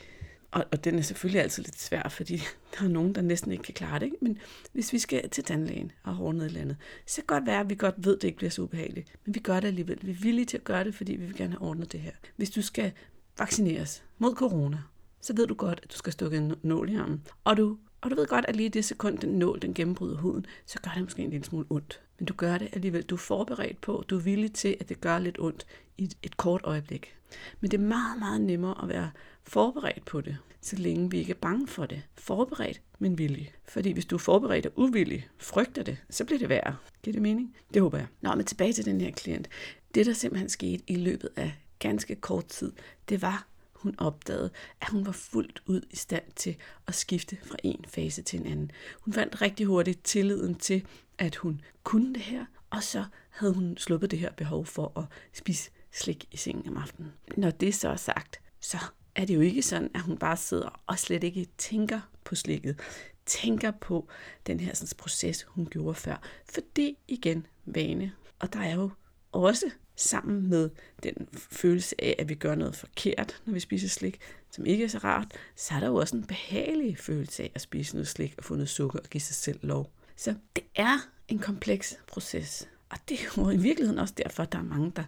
og, 0.51 0.65
og 0.73 0.85
den 0.85 0.99
er 0.99 1.03
selvfølgelig 1.03 1.43
altid 1.43 1.63
lidt 1.63 1.81
svær, 1.81 2.09
fordi 2.09 2.37
der 2.79 2.85
er 2.85 2.89
nogen, 2.89 3.15
der 3.15 3.23
næsten 3.23 3.53
ikke 3.53 3.65
kan 3.65 3.75
klare 3.75 3.99
det, 3.99 4.07
ikke? 4.07 4.17
men 4.21 4.39
hvis 4.73 4.93
vi 4.93 4.99
skal 4.99 5.31
til 5.31 5.45
tandlægen 5.45 5.93
og 6.03 6.17
har 6.17 6.25
et 6.25 6.45
eller 6.45 6.61
andet, 6.61 6.77
så 7.07 7.17
kan 7.17 7.23
det 7.23 7.27
godt 7.27 7.47
være, 7.47 7.61
at 7.61 7.71
vi 7.71 7.75
godt 7.75 7.95
ved, 7.99 8.17
at 8.17 8.23
det 8.23 8.29
ikke 8.29 8.39
bliver 8.39 8.51
så 8.51 8.63
ubehageligt, 8.63 9.13
men 9.25 9.35
vi 9.35 9.41
gør 9.41 9.61
det 9.61 9.69
alligevel. 9.69 9.99
Vi 10.03 10.11
er 10.11 10.15
villige 10.15 10.45
til 10.45 10.57
at 10.57 10.65
gøre 10.65 10.85
det, 10.85 10.95
fordi 10.95 11.13
vi 11.13 11.27
vil 11.27 11.37
gerne 11.37 11.53
have 11.53 11.63
ordnet 11.63 11.93
det 11.93 12.01
her. 12.01 12.13
Hvis 12.37 12.51
du 12.51 12.63
skal 12.63 12.93
vaccineres 13.39 14.05
mod 14.19 14.35
corona, 14.35 14.79
så 15.27 15.33
ved 15.37 15.47
du 15.47 15.55
godt, 15.55 15.81
at 15.83 15.93
du 15.93 15.97
skal 15.97 16.13
stukke 16.13 16.37
en 16.37 16.55
nål 16.63 16.91
i 16.91 16.95
armen. 16.95 17.23
Og 17.45 17.57
du, 17.57 17.77
og 18.01 18.11
du 18.11 18.17
ved 18.17 18.27
godt, 18.27 18.45
at 18.49 18.57
lige 18.57 18.69
det 18.69 18.85
sekund, 18.85 19.19
den 19.19 19.39
nål 19.39 19.63
den 19.63 19.75
gennembryder 19.75 20.17
huden, 20.17 20.47
så 20.67 20.79
gør 20.81 20.91
det 20.95 21.03
måske 21.03 21.23
en 21.23 21.31
lille 21.31 21.45
smule 21.45 21.67
ondt. 21.71 22.01
Men 22.19 22.27
du 22.27 22.35
gør 22.35 22.59
det 22.59 22.69
alligevel. 22.73 23.03
Du 23.03 23.15
er 23.15 23.19
forberedt 23.19 23.81
på, 23.81 24.05
du 24.09 24.17
er 24.17 24.21
villig 24.21 24.53
til, 24.53 24.77
at 24.81 24.89
det 24.89 25.01
gør 25.01 25.19
lidt 25.19 25.39
ondt 25.39 25.67
i 25.99 26.05
et, 26.05 26.17
et 26.23 26.37
kort 26.37 26.61
øjeblik. 26.65 27.17
Men 27.61 27.71
det 27.71 27.81
er 27.81 27.83
meget, 27.83 28.19
meget 28.19 28.41
nemmere 28.41 28.83
at 28.83 28.89
være 28.89 29.11
forberedt 29.45 30.05
på 30.05 30.21
det, 30.21 30.37
så 30.61 30.77
længe 30.77 31.11
vi 31.11 31.19
ikke 31.19 31.31
er 31.31 31.41
bange 31.41 31.67
for 31.67 31.87
det. 31.87 32.03
Forberedt, 32.15 32.81
men 32.99 33.19
villig. 33.19 33.53
Fordi 33.65 33.93
hvis 33.93 34.07
du 34.07 34.17
er 34.17 34.21
forberedt 34.21 34.67
og 34.67 34.73
uvillig, 34.77 35.29
frygter 35.39 35.83
det, 35.83 35.97
så 36.11 36.25
bliver 36.25 36.39
det 36.39 36.49
værre. 36.49 36.77
Giver 37.03 37.13
det 37.13 37.23
mening? 37.23 37.57
Det 37.75 37.83
håber 37.83 37.99
jeg. 37.99 38.07
Nå, 38.21 38.35
men 38.35 38.47
tilbage 38.47 38.73
til 38.73 38.85
den 38.85 39.01
her 39.01 39.11
klient. 39.11 39.49
Det, 39.95 40.07
der 40.07 40.13
simpelthen 40.13 40.49
skete 40.49 40.83
i 40.87 40.97
løbet 40.97 41.29
af 41.37 41.55
ganske 41.79 42.15
kort 42.15 42.47
tid, 42.47 42.73
det 43.09 43.23
var, 43.23 43.47
hun 43.77 43.95
opdagede, 43.99 44.51
at 44.81 44.89
hun 44.89 45.07
var 45.07 45.13
fuldt 45.13 45.63
ud 45.67 45.81
i 45.91 45.97
stand 45.97 46.25
til 46.37 46.57
at 46.87 46.95
skifte 46.95 47.39
fra 47.45 47.57
en 47.65 47.85
fase 47.89 48.23
til 48.23 48.41
en 48.41 48.47
anden. 48.47 48.71
Hun 49.01 49.15
fandt 49.15 49.43
rigtig 49.43 49.67
hurtigt 49.67 50.05
tilliden 50.05 50.55
til, 50.55 50.87
at 51.19 51.37
hun 51.37 51.61
kunne 51.85 52.15
det 52.15 52.23
her, 52.23 52.45
og 52.71 52.83
så 52.83 53.05
havde 53.31 53.55
hun 53.55 53.77
sluppet 53.77 54.11
det 54.11 54.19
her 54.19 54.33
behov 54.33 54.67
for 54.67 54.93
at 54.99 55.05
spise 55.33 55.71
slik 55.93 56.29
i 56.31 56.37
sengen 56.37 56.69
om 56.69 56.77
aftenen. 56.77 57.13
Når 57.37 57.51
det 57.51 57.75
så 57.75 57.89
er 57.89 57.97
sagt, 57.97 58.41
så 58.61 58.79
er 59.15 59.25
det 59.25 59.35
jo 59.35 59.41
ikke 59.41 59.63
sådan, 59.63 59.91
at 59.95 60.01
hun 60.01 60.19
bare 60.19 60.37
sidder 60.37 60.81
og 60.87 60.99
slet 60.99 61.25
ikke 61.25 61.47
tænker 61.59 62.01
på 62.25 62.35
slikket, 62.35 62.81
tænker 63.27 63.71
på 63.71 64.09
den 64.47 64.61
her 64.61 64.75
sådan, 64.75 64.97
proces, 64.99 65.43
hun 65.43 65.67
gjorde 65.67 65.95
før. 65.95 66.23
Fordi 66.49 66.99
igen, 67.09 67.47
vane. 67.65 68.13
Og 68.39 68.53
der 68.53 68.61
er 68.61 68.75
jo 68.75 68.91
også 69.33 69.71
sammen 69.97 70.51
med 70.51 70.71
den 71.03 71.29
følelse 71.33 72.05
af, 72.05 72.17
at 72.19 72.29
vi 72.29 72.35
gør 72.35 72.55
noget 72.55 72.77
forkert, 72.77 73.41
når 73.45 73.55
vi 73.55 73.61
spiser 73.61 73.89
slik, 73.89 74.21
som 74.51 74.67
ikke 74.67 74.85
er 74.85 74.89
så 74.89 74.99
rart, 74.99 75.33
så 75.57 75.75
er 75.75 75.81
der 75.81 75.87
jo 75.87 75.97
også 75.97 76.17
en 76.17 76.27
behagelig 76.27 76.99
følelse 76.99 77.43
af 77.43 77.51
at 77.55 77.61
spise 77.61 77.95
noget 77.95 78.09
slik 78.09 78.35
og 78.39 78.45
få 78.45 78.55
noget 78.55 78.69
sukker 78.69 78.99
og 78.99 79.11
give 79.11 79.21
sig 79.21 79.35
selv 79.35 79.59
lov. 79.63 79.91
Så 80.17 80.35
det 80.57 80.65
er 80.75 80.99
en 81.29 81.39
kompleks 81.39 81.99
proces. 82.07 82.69
Og 82.89 82.99
det 83.09 83.21
er 83.21 83.25
jo 83.37 83.51
i 83.51 83.57
virkeligheden 83.57 83.99
også 83.99 84.15
derfor, 84.17 84.43
at 84.43 84.53
der 84.53 84.59
er 84.59 84.63
mange, 84.63 84.93
der 84.97 85.05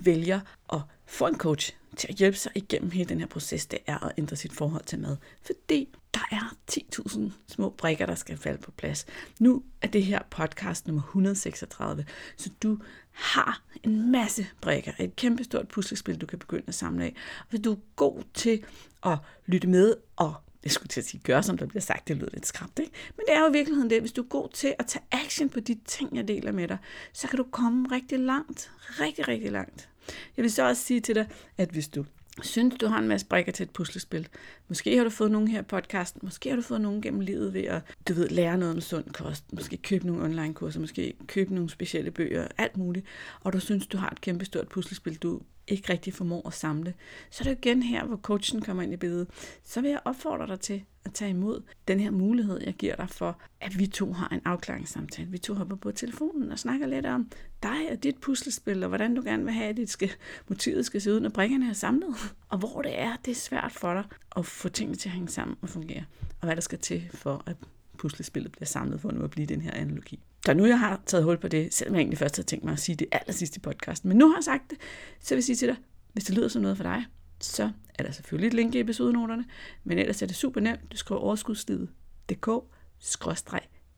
vælger 0.00 0.40
at 0.72 0.80
få 1.06 1.26
en 1.26 1.38
coach 1.38 1.72
til 1.96 2.08
at 2.08 2.14
hjælpe 2.14 2.38
sig 2.38 2.52
igennem 2.54 2.90
hele 2.90 3.08
den 3.08 3.20
her 3.20 3.26
proces, 3.26 3.66
det 3.66 3.78
er 3.86 4.04
at 4.04 4.12
ændre 4.18 4.36
sit 4.36 4.52
forhold 4.52 4.84
til 4.84 4.98
mad. 4.98 5.16
Fordi 5.42 5.88
der 6.14 6.20
er 6.30 6.54
10.000 6.70 7.20
små 7.48 7.70
brikker, 7.70 8.06
der 8.06 8.14
skal 8.14 8.36
falde 8.36 8.62
på 8.62 8.70
plads. 8.70 9.06
Nu 9.40 9.62
er 9.82 9.86
det 9.86 10.04
her 10.04 10.22
podcast 10.30 10.86
nummer 10.86 11.02
136, 11.02 12.04
så 12.36 12.50
du 12.62 12.78
har 13.10 13.62
en 13.82 14.12
masse 14.12 14.46
brikker, 14.60 14.92
et 15.00 15.16
kæmpestort 15.16 15.68
puslespil, 15.68 16.20
du 16.20 16.26
kan 16.26 16.38
begynde 16.38 16.64
at 16.66 16.74
samle 16.74 17.04
af. 17.04 17.14
Og 17.40 17.46
hvis 17.50 17.60
du 17.60 17.72
er 17.72 17.76
god 17.96 18.22
til 18.34 18.64
at 19.06 19.18
lytte 19.46 19.68
med 19.68 19.94
og 20.16 20.34
jeg 20.64 20.72
skulle 20.72 20.88
til 20.88 21.00
at 21.00 21.06
sige, 21.06 21.20
gør 21.24 21.40
som 21.40 21.58
der 21.58 21.66
bliver 21.66 21.82
sagt, 21.82 22.08
det 22.08 22.16
lyder 22.16 22.28
lidt 22.32 22.46
skræmt, 22.46 22.78
ikke? 22.78 22.92
Men 23.16 23.26
det 23.26 23.34
er 23.34 23.40
jo 23.40 23.48
i 23.48 23.52
virkeligheden 23.52 23.90
det, 23.90 24.00
hvis 24.00 24.12
du 24.12 24.22
er 24.22 24.26
god 24.26 24.48
til 24.48 24.74
at 24.78 24.86
tage 24.86 25.04
action 25.12 25.48
på 25.48 25.60
de 25.60 25.78
ting, 25.84 26.16
jeg 26.16 26.28
deler 26.28 26.52
med 26.52 26.68
dig, 26.68 26.78
så 27.12 27.28
kan 27.28 27.36
du 27.36 27.44
komme 27.50 27.88
rigtig 27.92 28.18
langt, 28.18 28.70
rigtig, 29.00 29.28
rigtig 29.28 29.52
langt. 29.52 29.88
Jeg 30.36 30.42
vil 30.42 30.52
så 30.52 30.68
også 30.68 30.82
sige 30.82 31.00
til 31.00 31.14
dig, 31.14 31.28
at 31.58 31.68
hvis 31.68 31.88
du 31.88 32.04
synes, 32.42 32.74
du 32.80 32.86
har 32.86 32.98
en 32.98 33.08
masse 33.08 33.26
brikker 33.26 33.52
til 33.52 33.64
et 33.64 33.70
puslespil. 33.70 34.28
Måske 34.68 34.96
har 34.96 35.04
du 35.04 35.10
fået 35.10 35.30
nogen 35.30 35.48
her 35.48 35.60
i 35.60 35.62
podcasten, 35.62 36.20
måske 36.22 36.48
har 36.48 36.56
du 36.56 36.62
fået 36.62 36.80
nogen 36.80 37.02
gennem 37.02 37.20
livet 37.20 37.54
ved 37.54 37.64
at, 37.64 37.82
du 38.08 38.14
ved, 38.14 38.28
lære 38.28 38.58
noget 38.58 38.74
om 38.74 38.80
sund 38.80 39.04
kost, 39.04 39.52
måske 39.52 39.76
købe 39.76 40.06
nogle 40.06 40.24
online 40.24 40.54
kurser, 40.54 40.80
måske 40.80 41.14
købe 41.26 41.54
nogle 41.54 41.70
specielle 41.70 42.10
bøger, 42.10 42.48
alt 42.58 42.76
muligt, 42.76 43.06
og 43.40 43.52
du 43.52 43.60
synes, 43.60 43.86
du 43.86 43.98
har 43.98 44.10
et 44.10 44.20
kæmpe 44.20 44.44
stort 44.44 44.68
puslespil, 44.68 45.16
du 45.16 45.40
ikke 45.68 45.92
rigtig 45.92 46.14
formår 46.14 46.46
at 46.46 46.54
samle, 46.54 46.94
så 47.30 47.44
er 47.44 47.48
det 47.48 47.66
igen 47.66 47.82
her, 47.82 48.04
hvor 48.04 48.16
coachen 48.16 48.60
kommer 48.60 48.82
ind 48.82 48.92
i 48.92 48.96
billedet. 48.96 49.28
Så 49.64 49.80
vil 49.80 49.90
jeg 49.90 50.00
opfordre 50.04 50.46
dig 50.46 50.60
til 50.60 50.84
at 51.04 51.12
tage 51.14 51.30
imod 51.30 51.62
den 51.88 52.00
her 52.00 52.10
mulighed, 52.10 52.60
jeg 52.64 52.74
giver 52.74 52.96
dig 52.96 53.08
for, 53.08 53.40
at 53.60 53.78
vi 53.78 53.86
to 53.86 54.12
har 54.12 54.28
en 54.28 54.40
afklaringssamtale. 54.44 55.30
Vi 55.30 55.38
to 55.38 55.54
hopper 55.54 55.76
på 55.76 55.92
telefonen 55.92 56.52
og 56.52 56.58
snakker 56.58 56.86
lidt 56.86 57.06
om 57.06 57.30
dig 57.62 57.90
og 57.90 58.02
dit 58.02 58.18
puslespil, 58.18 58.82
og 58.82 58.88
hvordan 58.88 59.14
du 59.14 59.22
gerne 59.24 59.44
vil 59.44 59.52
have, 59.52 59.68
at 59.68 59.76
dit 59.76 59.90
skal, 59.90 60.10
motivet 60.48 60.86
skal 60.86 61.00
se 61.00 61.12
ud, 61.12 61.20
når 61.20 61.28
brikkerne 61.28 61.68
er 61.68 61.72
samlet. 61.72 62.14
Og 62.50 62.58
hvor 62.58 62.82
det 62.82 63.00
er, 63.00 63.16
det 63.24 63.30
er 63.30 63.34
svært 63.34 63.72
for 63.72 63.94
dig 63.94 64.04
at 64.36 64.46
få 64.46 64.68
tingene 64.68 64.96
til 64.96 65.08
at 65.08 65.12
hænge 65.12 65.28
sammen 65.28 65.56
og 65.60 65.68
fungere. 65.68 66.04
Og 66.40 66.46
hvad 66.46 66.56
der 66.56 66.62
skal 66.62 66.78
til 66.78 67.08
for, 67.14 67.42
at 67.46 67.56
puslespillet 67.98 68.52
bliver 68.52 68.66
samlet 68.66 69.00
for 69.00 69.10
nu 69.10 69.24
at 69.24 69.30
blive 69.30 69.46
den 69.46 69.60
her 69.60 69.70
analogi. 69.70 70.20
Så 70.46 70.54
nu 70.54 70.66
jeg 70.66 70.78
har 70.78 71.00
taget 71.06 71.24
hul 71.24 71.38
på 71.38 71.48
det, 71.48 71.74
selvom 71.74 71.94
jeg 71.94 72.00
egentlig 72.00 72.18
først 72.18 72.36
havde 72.36 72.46
tænkt 72.46 72.64
mig 72.64 72.72
at 72.72 72.78
sige 72.78 72.96
det 72.96 73.06
aller 73.12 73.32
sidste 73.32 73.58
i 73.58 73.60
podcasten, 73.60 74.08
men 74.08 74.18
nu 74.18 74.28
har 74.28 74.36
jeg 74.36 74.44
sagt 74.44 74.70
det, 74.70 74.78
så 75.20 75.34
vil 75.34 75.36
jeg 75.36 75.44
sige 75.44 75.56
til 75.56 75.68
dig, 75.68 75.76
hvis 76.12 76.24
det 76.24 76.34
lyder 76.34 76.48
som 76.48 76.62
noget 76.62 76.76
for 76.76 76.84
dig, 76.84 77.06
så 77.40 77.70
er 77.94 78.02
der 78.02 78.10
selvfølgelig 78.10 78.46
et 78.46 78.54
link 78.54 78.74
i 78.74 78.80
episodenoterne, 78.80 79.44
men 79.84 79.98
ellers 79.98 80.22
er 80.22 80.26
det 80.26 80.36
super 80.36 80.60
nemt. 80.60 80.92
Du 80.92 80.96
skriver 80.96 81.20
overskudslivet.dk 81.20 82.48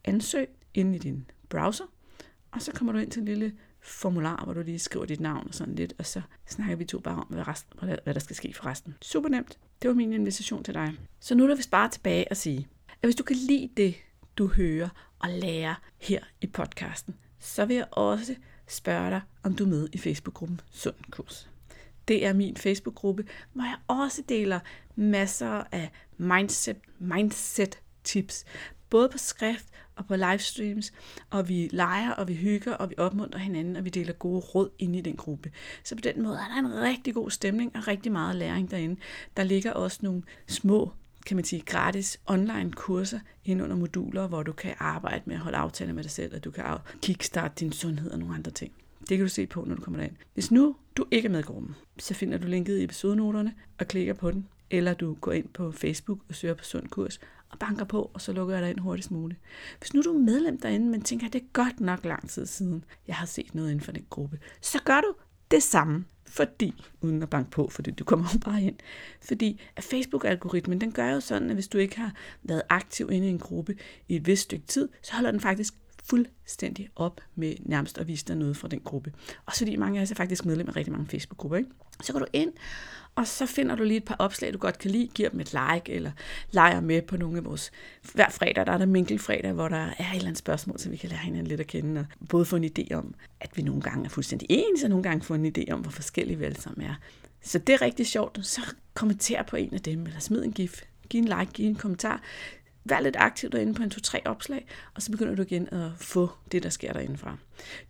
ansøg 0.05 0.49
ind 0.75 0.95
i 0.95 0.99
din 0.99 1.31
browser, 1.49 1.85
og 2.51 2.63
så 2.63 2.73
kommer 2.73 2.93
du 2.93 2.99
ind 2.99 3.11
til 3.11 3.21
en 3.21 3.27
lille 3.27 3.53
formular, 3.83 4.45
hvor 4.45 4.53
du 4.53 4.63
lige 4.63 4.79
skriver 4.79 5.07
dit 5.07 5.21
navn 5.21 5.49
og 5.49 5.55
sådan 5.55 5.75
lidt, 5.75 5.95
og 5.99 6.07
så 6.07 6.21
snakker 6.47 6.77
vi 6.77 6.85
to 6.85 6.99
bare 6.99 7.17
om, 7.17 7.27
hvad, 7.31 7.49
resten, 7.49 7.79
hvad 8.05 8.15
der 8.15 8.21
skal 8.21 8.37
ske 8.37 8.55
for 8.55 8.67
resten. 8.67 8.95
Super 9.03 9.29
nemt. 9.29 9.59
Det 9.83 9.89
var 9.89 9.95
min 9.95 10.13
invitation 10.13 10.65
til 10.65 10.75
dig. 10.75 10.95
Så 11.21 11.35
nu 11.35 11.45
er 11.45 11.49
der 11.49 11.57
vist 11.57 11.71
bare 11.71 11.89
tilbage 11.89 12.31
at 12.31 12.37
sige, 12.37 12.69
at 12.89 13.07
hvis 13.07 13.17
du 13.17 13.23
kan 13.23 13.37
lide 13.37 13.71
det, 13.77 13.95
du 14.39 14.47
hører 14.47 14.89
og 15.21 15.29
lærer 15.29 15.75
her 15.99 16.21
i 16.41 16.47
podcasten, 16.47 17.15
så 17.39 17.65
vil 17.65 17.77
jeg 17.77 17.89
også 17.91 18.35
spørge 18.69 19.11
dig, 19.11 19.21
om 19.43 19.57
du 19.57 19.65
er 19.65 19.69
med 19.69 19.89
i 19.93 19.99
Facebook-gruppen 19.99 20.61
Sund 20.71 20.95
Kurs. 21.11 21.51
Det 22.09 22.27
er 22.27 22.33
min 22.33 22.57
Facebook-gruppe, 22.57 23.25
hvor 23.53 23.65
jeg 23.65 23.77
også 23.89 24.23
deler 24.29 24.61
masser 24.97 25.65
af 25.73 25.91
mindset, 26.17 26.77
mindset 26.99 27.81
tips, 28.05 28.45
både 28.91 29.09
på 29.09 29.19
skrift 29.19 29.67
og 29.97 30.07
på 30.07 30.17
livestreams, 30.17 30.93
og 31.31 31.49
vi 31.49 31.69
leger, 31.73 32.11
og 32.11 32.29
vi 32.29 32.35
hygger, 32.35 32.75
og 32.75 32.91
vi 32.91 32.95
opmuntrer 32.99 33.41
hinanden, 33.41 33.77
og 33.77 33.85
vi 33.85 33.91
deler 33.91 34.13
gode 34.13 34.41
råd 34.41 34.71
ind 34.79 34.97
i 34.97 35.01
den 35.01 35.17
gruppe. 35.17 35.53
Så 35.85 35.95
på 35.95 36.01
den 36.01 36.23
måde 36.23 36.37
er 36.37 36.49
der 36.49 36.59
en 36.59 36.81
rigtig 36.83 37.15
god 37.15 37.31
stemning 37.31 37.77
og 37.77 37.89
rigtig 37.89 38.13
meget 38.13 38.37
læring 38.37 38.71
derinde. 38.71 39.01
Der 39.37 39.43
ligger 39.43 39.73
også 39.73 39.99
nogle 40.03 40.23
små 40.47 40.93
kan 41.27 41.37
man 41.37 41.45
sige, 41.45 41.63
gratis 41.67 42.21
online 42.27 42.73
kurser 42.73 43.19
ind 43.45 43.63
under 43.63 43.77
moduler, 43.77 44.27
hvor 44.27 44.43
du 44.43 44.53
kan 44.53 44.75
arbejde 44.79 45.23
med 45.27 45.35
at 45.35 45.41
holde 45.41 45.59
aftaler 45.59 45.93
med 45.93 46.03
dig 46.03 46.11
selv, 46.11 46.35
og 46.35 46.45
du 46.45 46.51
kan 46.51 46.65
kickstarte 47.03 47.55
din 47.61 47.73
sundhed 47.73 48.11
og 48.11 48.19
nogle 48.19 48.35
andre 48.35 48.51
ting. 48.51 48.73
Det 49.01 49.19
kan 49.19 49.21
du 49.21 49.29
se 49.29 49.47
på, 49.47 49.65
når 49.65 49.75
du 49.75 49.83
kommer 49.83 49.99
derind. 49.99 50.17
Hvis 50.35 50.51
nu 50.51 50.77
du 50.97 51.07
ikke 51.11 51.27
er 51.27 51.31
med 51.31 51.41
i 51.41 51.43
gruppen, 51.43 51.75
så 51.99 52.15
finder 52.15 52.39
du 52.39 52.47
linket 52.47 52.79
i 52.79 52.85
episodenoterne 52.85 53.55
og 53.79 53.89
klikker 53.89 54.15
på 54.15 54.31
den, 54.31 54.49
eller 54.71 54.95
du 54.95 55.15
går 55.15 55.33
ind 55.33 55.49
på 55.49 55.73
Facebook 55.73 56.19
og 56.29 56.35
søger 56.35 56.55
på 56.55 56.65
Sund 56.65 56.89
Kurs 56.89 57.21
og 57.51 57.59
banker 57.59 57.85
på, 57.85 58.11
og 58.15 58.21
så 58.21 58.33
lukker 58.33 58.55
jeg 58.55 58.63
dig 58.63 58.71
ind 58.71 58.79
hurtigst 58.79 59.11
muligt. 59.11 59.41
Hvis 59.79 59.95
nu 59.95 60.03
du 60.03 60.15
er 60.15 60.19
medlem 60.19 60.61
derinde, 60.61 60.87
men 60.87 61.03
tænker, 61.03 61.27
at 61.27 61.33
det 61.33 61.43
er 61.43 61.47
godt 61.53 61.81
nok 61.81 62.05
lang 62.05 62.29
tid 62.29 62.47
siden, 62.47 62.85
jeg 63.07 63.17
har 63.17 63.27
set 63.27 63.55
noget 63.55 63.71
inden 63.71 63.85
for 63.85 63.93
den 63.93 64.07
gruppe, 64.11 64.39
så 64.61 64.79
gør 64.85 65.01
du 65.01 65.15
det 65.51 65.63
samme 65.63 66.05
fordi, 66.31 66.75
uden 67.01 67.23
at 67.23 67.31
banke 67.31 67.51
på, 67.51 67.69
fordi 67.69 67.91
du 67.91 68.05
kommer 68.05 68.27
jo 68.35 68.39
bare 68.39 68.63
ind, 68.63 68.77
fordi 69.23 69.61
at 69.77 69.85
Facebook-algoritmen, 69.85 70.81
den 70.81 70.93
gør 70.93 71.11
jo 71.11 71.21
sådan, 71.21 71.51
at 71.51 71.57
hvis 71.57 71.69
du 71.69 71.79
ikke 71.79 71.99
har 71.99 72.13
været 72.43 72.63
aktiv 72.69 73.11
inde 73.13 73.27
i 73.27 73.31
en 73.31 73.39
gruppe 73.39 73.77
i 74.09 74.17
et 74.17 74.27
vist 74.27 74.43
stykke 74.43 74.67
tid, 74.67 74.89
så 75.03 75.15
holder 75.15 75.31
den 75.31 75.41
faktisk 75.41 75.75
fuldstændig 76.05 76.89
op 76.97 77.21
med 77.35 77.55
nærmest 77.61 77.99
at 77.99 78.09
vise 78.09 78.25
dig 78.25 78.37
noget 78.37 78.57
fra 78.57 78.69
den 78.69 78.81
gruppe. 78.81 79.13
Og 79.47 79.53
fordi 79.53 79.77
mange 79.77 79.99
af 79.99 80.03
os 80.03 80.11
er 80.11 80.15
faktisk 80.15 80.45
medlem 80.45 80.69
af 80.69 80.77
rigtig 80.77 80.93
mange 80.93 81.09
Facebook-grupper, 81.09 81.57
ikke? 81.57 81.71
så 82.03 82.13
går 82.13 82.19
du 82.19 82.27
ind, 82.33 82.53
og 83.15 83.27
så 83.27 83.47
finder 83.47 83.75
du 83.75 83.83
lige 83.83 83.97
et 83.97 84.05
par 84.05 84.17
opslag, 84.19 84.53
du 84.53 84.59
godt 84.59 84.79
kan 84.79 84.91
lide, 84.91 85.09
giver 85.15 85.29
dem 85.29 85.41
et 85.41 85.53
like, 85.53 85.93
eller 85.93 86.11
leger 86.51 86.81
med 86.81 87.03
på 87.03 87.17
nogle 87.17 87.39
af 87.39 87.45
vores... 87.45 87.71
Hver 88.15 88.29
fredag, 88.29 88.67
der 88.67 88.73
er 88.73 88.79
der 88.79 88.87
minkelfredag, 88.87 89.53
hvor 89.53 89.69
der 89.69 89.77
er 89.77 89.91
et 89.91 90.15
eller 90.15 90.27
andet 90.27 90.39
spørgsmål, 90.39 90.79
så 90.79 90.91
vi 90.91 90.97
kan 90.97 91.09
lære 91.09 91.19
hinanden 91.19 91.47
lidt 91.47 91.61
at 91.61 91.67
kende, 91.67 92.07
og 92.21 92.29
både 92.29 92.45
få 92.45 92.57
en 92.57 92.65
idé 92.65 92.95
om, 92.95 93.15
at 93.41 93.57
vi 93.57 93.63
nogle 93.63 93.83
gange 93.83 94.05
er 94.05 94.09
fuldstændig 94.09 94.47
enige, 94.51 94.85
og 94.85 94.91
nogle 94.91 95.03
gange 95.03 95.25
få 95.25 95.35
en 95.35 95.53
idé 95.59 95.73
om, 95.73 95.81
hvor 95.81 95.91
forskellige 95.91 96.39
vi 96.39 96.45
alle 96.45 96.61
sammen 96.61 96.87
er. 96.87 96.95
Så 97.43 97.59
det 97.59 97.73
er 97.73 97.83
rigtig 97.83 98.07
sjovt. 98.07 98.39
Så 98.47 98.61
kommenter 98.95 99.43
på 99.43 99.57
en 99.57 99.75
af 99.75 99.81
dem, 99.81 100.07
eller 100.07 100.21
smid 100.21 100.45
en 100.45 100.53
gif, 100.53 100.83
giv 101.09 101.21
en 101.21 101.29
like, 101.29 101.53
giv 101.53 101.67
en 101.67 101.75
kommentar. 101.75 102.23
Vær 102.85 103.01
lidt 103.01 103.17
aktiv 103.17 103.51
derinde 103.51 103.75
på 103.75 103.83
en 103.83 103.93
2-3 103.95 104.19
opslag, 104.25 104.67
og 104.95 105.03
så 105.03 105.11
begynder 105.11 105.35
du 105.35 105.43
igen 105.43 105.69
at 105.75 105.91
få 105.97 106.31
det, 106.53 106.63
der 106.63 106.69
sker 106.69 106.93
derindefra. 106.93 107.37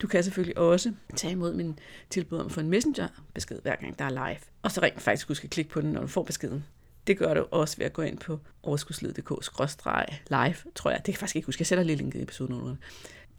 Du 0.02 0.06
kan 0.06 0.24
selvfølgelig 0.24 0.58
også 0.58 0.92
tage 1.16 1.32
imod 1.32 1.54
min 1.54 1.78
tilbud 2.10 2.38
om 2.38 2.46
at 2.46 2.52
få 2.52 2.60
en 2.60 2.68
messenger-besked, 2.68 3.60
hver 3.62 3.76
gang 3.76 3.98
der 3.98 4.04
er 4.04 4.10
live. 4.10 4.40
Og 4.62 4.70
så 4.70 4.80
rent 4.82 5.00
faktisk 5.00 5.28
huske 5.28 5.44
at 5.44 5.50
klikke 5.50 5.70
på 5.70 5.80
den, 5.80 5.92
når 5.92 6.00
du 6.00 6.06
får 6.06 6.22
beskeden. 6.22 6.64
Det 7.06 7.18
gør 7.18 7.34
du 7.34 7.46
også 7.50 7.76
ved 7.76 7.86
at 7.86 7.92
gå 7.92 8.02
ind 8.02 8.18
på 8.18 8.40
overskudslid.dk-live, 8.62 10.56
tror 10.74 10.90
jeg. 10.90 10.98
Det 10.98 11.04
kan 11.04 11.12
jeg 11.12 11.18
faktisk 11.18 11.36
ikke 11.36 11.46
huske. 11.46 11.60
Jeg 11.60 11.66
sætter 11.66 11.84
lige 11.84 11.96
linket 11.96 12.18
i 12.18 12.22
episoden. 12.22 12.78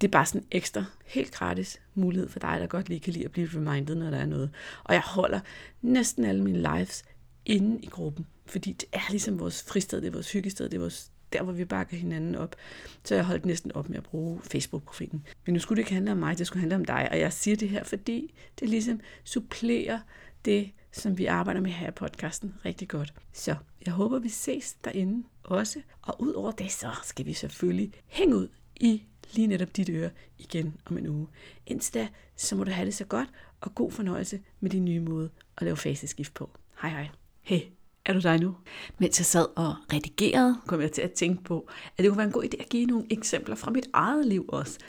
Det 0.01 0.07
er 0.07 0.11
bare 0.11 0.25
sådan 0.25 0.41
en 0.41 0.47
ekstra, 0.51 0.85
helt 1.05 1.31
gratis 1.31 1.81
mulighed 1.95 2.29
for 2.29 2.39
dig, 2.39 2.57
der 2.59 2.67
godt 2.67 2.89
lige 2.89 2.99
kan 2.99 3.13
lide 3.13 3.25
at 3.25 3.31
blive 3.31 3.49
reminded, 3.55 3.95
når 3.95 4.09
der 4.09 4.17
er 4.17 4.25
noget. 4.25 4.49
Og 4.83 4.93
jeg 4.93 5.01
holder 5.01 5.39
næsten 5.81 6.25
alle 6.25 6.43
mine 6.43 6.57
lives 6.57 7.03
inde 7.45 7.79
i 7.83 7.87
gruppen, 7.87 8.27
fordi 8.45 8.71
det 8.73 8.89
er 8.93 9.11
ligesom 9.11 9.39
vores 9.39 9.63
fristed, 9.63 10.01
det 10.01 10.07
er 10.07 10.11
vores 10.11 10.31
hyggested, 10.31 10.69
det 10.69 10.77
er 10.77 10.81
vores 10.81 11.10
der 11.33 11.43
hvor 11.43 11.53
vi 11.53 11.65
bakker 11.65 11.97
hinanden 11.97 12.35
op. 12.35 12.55
Så 13.03 13.15
jeg 13.15 13.25
holdt 13.25 13.45
næsten 13.45 13.71
op 13.71 13.89
med 13.89 13.97
at 13.97 14.03
bruge 14.03 14.41
Facebook-profilen. 14.51 15.25
Men 15.45 15.53
nu 15.53 15.59
skulle 15.59 15.77
det 15.77 15.81
ikke 15.81 15.93
handle 15.93 16.11
om 16.11 16.17
mig, 16.17 16.37
det 16.37 16.47
skulle 16.47 16.59
handle 16.59 16.75
om 16.75 16.85
dig. 16.85 17.07
Og 17.11 17.19
jeg 17.19 17.33
siger 17.33 17.57
det 17.57 17.69
her, 17.69 17.83
fordi 17.83 18.33
det 18.59 18.69
ligesom 18.69 18.99
supplerer 19.23 19.99
det, 20.45 20.71
som 20.91 21.17
vi 21.17 21.25
arbejder 21.25 21.61
med 21.61 21.71
her 21.71 21.87
i 21.87 21.91
podcasten 21.91 22.53
rigtig 22.65 22.87
godt. 22.87 23.13
Så 23.33 23.55
jeg 23.85 23.93
håber, 23.93 24.19
vi 24.19 24.29
ses 24.29 24.73
derinde 24.73 25.23
også. 25.43 25.81
Og 26.01 26.21
ud 26.21 26.33
over 26.33 26.51
det, 26.51 26.71
så 26.71 26.89
skal 27.03 27.25
vi 27.25 27.33
selvfølgelig 27.33 27.91
hænge 28.07 28.35
ud 28.35 28.47
i 28.75 29.03
lige 29.33 29.47
netop 29.47 29.77
dit 29.77 29.89
øre 29.89 30.09
igen 30.37 30.75
om 30.85 30.97
en 30.97 31.07
uge. 31.07 31.27
Indtil 31.67 31.93
da, 31.93 32.07
så 32.35 32.55
må 32.55 32.63
du 32.63 32.71
have 32.71 32.85
det 32.85 32.93
så 32.93 33.05
godt, 33.05 33.29
og 33.61 33.75
god 33.75 33.91
fornøjelse 33.91 34.39
med 34.59 34.69
din 34.69 34.85
nye 34.85 34.99
måde 34.99 35.29
at 35.57 35.63
lave 35.63 35.77
faseskift 35.77 36.33
på. 36.33 36.49
Hej 36.81 36.89
hej. 36.89 37.09
Hey. 37.41 37.80
Er 38.05 38.13
du 38.13 38.19
dig 38.19 38.39
nu? 38.39 38.55
Mens 38.99 39.19
jeg 39.19 39.25
sad 39.25 39.45
og 39.55 39.75
redigerede, 39.93 40.57
kom 40.67 40.81
jeg 40.81 40.91
til 40.91 41.01
at 41.01 41.11
tænke 41.11 41.43
på, 41.43 41.67
at 41.97 42.03
det 42.03 42.07
kunne 42.07 42.17
være 42.17 42.27
en 42.27 42.33
god 42.33 42.43
idé 42.43 42.61
at 42.61 42.69
give 42.69 42.85
nogle 42.85 43.05
eksempler 43.09 43.55
fra 43.55 43.71
mit 43.71 43.87
eget 43.93 44.25
liv 44.25 44.45
også. 44.47 44.79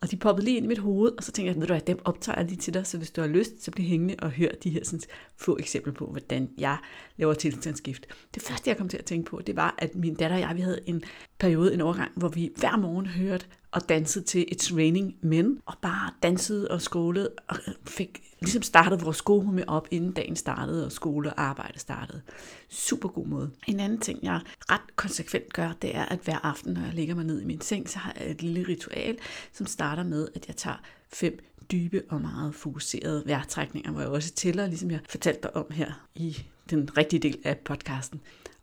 Og 0.00 0.10
de 0.10 0.16
poppede 0.16 0.44
lige 0.44 0.56
ind 0.56 0.64
i 0.64 0.68
mit 0.68 0.78
hoved, 0.78 1.12
og 1.16 1.24
så 1.24 1.32
tænkte 1.32 1.52
jeg, 1.52 1.60
ved 1.60 1.66
du 1.66 1.72
hvad, 1.72 1.80
dem 1.80 1.98
optager 2.04 2.38
jeg 2.38 2.48
lige 2.48 2.58
til 2.58 2.74
dig, 2.74 2.86
så 2.86 2.98
hvis 2.98 3.10
du 3.10 3.20
har 3.20 3.28
lyst, 3.28 3.62
så 3.64 3.70
bliv 3.70 3.86
hængende 3.86 4.14
og 4.18 4.30
hør 4.30 4.48
de 4.62 4.70
her 4.70 4.84
sådan, 4.84 5.00
få 5.36 5.56
eksempler 5.58 5.92
på, 5.92 6.06
hvordan 6.06 6.50
jeg 6.58 6.78
laver 7.16 7.34
tilstandsskift. 7.34 8.06
Det 8.34 8.42
første, 8.42 8.70
jeg 8.70 8.76
kom 8.76 8.88
til 8.88 8.98
at 8.98 9.04
tænke 9.04 9.30
på, 9.30 9.40
det 9.46 9.56
var, 9.56 9.74
at 9.78 9.94
min 9.94 10.14
datter 10.14 10.36
og 10.36 10.40
jeg, 10.40 10.56
vi 10.56 10.60
havde 10.60 10.80
en 10.86 11.02
periode, 11.38 11.74
en 11.74 11.80
overgang, 11.80 12.12
hvor 12.16 12.28
vi 12.28 12.50
hver 12.56 12.76
morgen 12.76 13.06
hørte 13.06 13.46
og 13.72 13.88
dansede 13.88 14.24
til 14.24 14.46
It's 14.52 14.76
Raining 14.76 15.16
Men, 15.20 15.60
og 15.66 15.74
bare 15.82 16.10
dansede 16.22 16.68
og 16.68 16.82
skålede, 16.82 17.30
og 17.48 17.56
fik 17.86 18.22
ligesom 18.40 18.62
startet 18.62 19.04
vores 19.04 19.22
gode 19.22 19.52
med 19.52 19.64
op, 19.66 19.88
inden 19.90 20.12
dagen 20.12 20.36
startede, 20.36 20.86
og 20.86 20.92
skole 20.92 21.32
og 21.32 21.42
arbejde 21.42 21.78
startede. 21.78 22.22
Super 22.68 23.08
god 23.08 23.26
måde. 23.26 23.50
En 23.66 23.80
anden 23.80 24.00
ting, 24.00 24.18
jeg 24.22 24.40
ret 24.70 24.96
konsekvent 24.96 25.52
gør, 25.52 25.72
det 25.82 25.96
er, 25.96 26.04
at 26.04 26.18
hver 26.24 26.38
aften, 26.46 26.72
når 26.72 26.80
jeg 26.80 26.94
ligger 26.94 27.14
mig 27.14 27.24
ned 27.24 27.40
i 27.40 27.44
min 27.44 27.60
seng, 27.60 27.90
så 27.90 27.98
har 27.98 28.14
jeg 28.20 28.30
et 28.30 28.42
lille 28.42 28.68
ritual, 28.68 29.18
som 29.52 29.66
starter 29.66 30.02
med, 30.04 30.28
at 30.34 30.48
jeg 30.48 30.56
tager 30.56 30.76
fem 31.12 31.38
dybe 31.72 32.02
og 32.08 32.20
meget 32.20 32.54
fokuserede 32.54 33.22
vejrtrækninger, 33.26 33.90
hvor 33.90 34.00
jeg 34.00 34.10
også 34.10 34.32
tæller, 34.32 34.66
ligesom 34.66 34.90
jeg 34.90 35.00
fortalte 35.08 35.40
dig 35.42 35.56
om 35.56 35.66
her 35.70 36.06
i 36.14 36.42
den 36.70 36.96
rigtige 36.96 37.20
del 37.20 37.38
af 37.44 37.58
podcasten. 37.58 38.20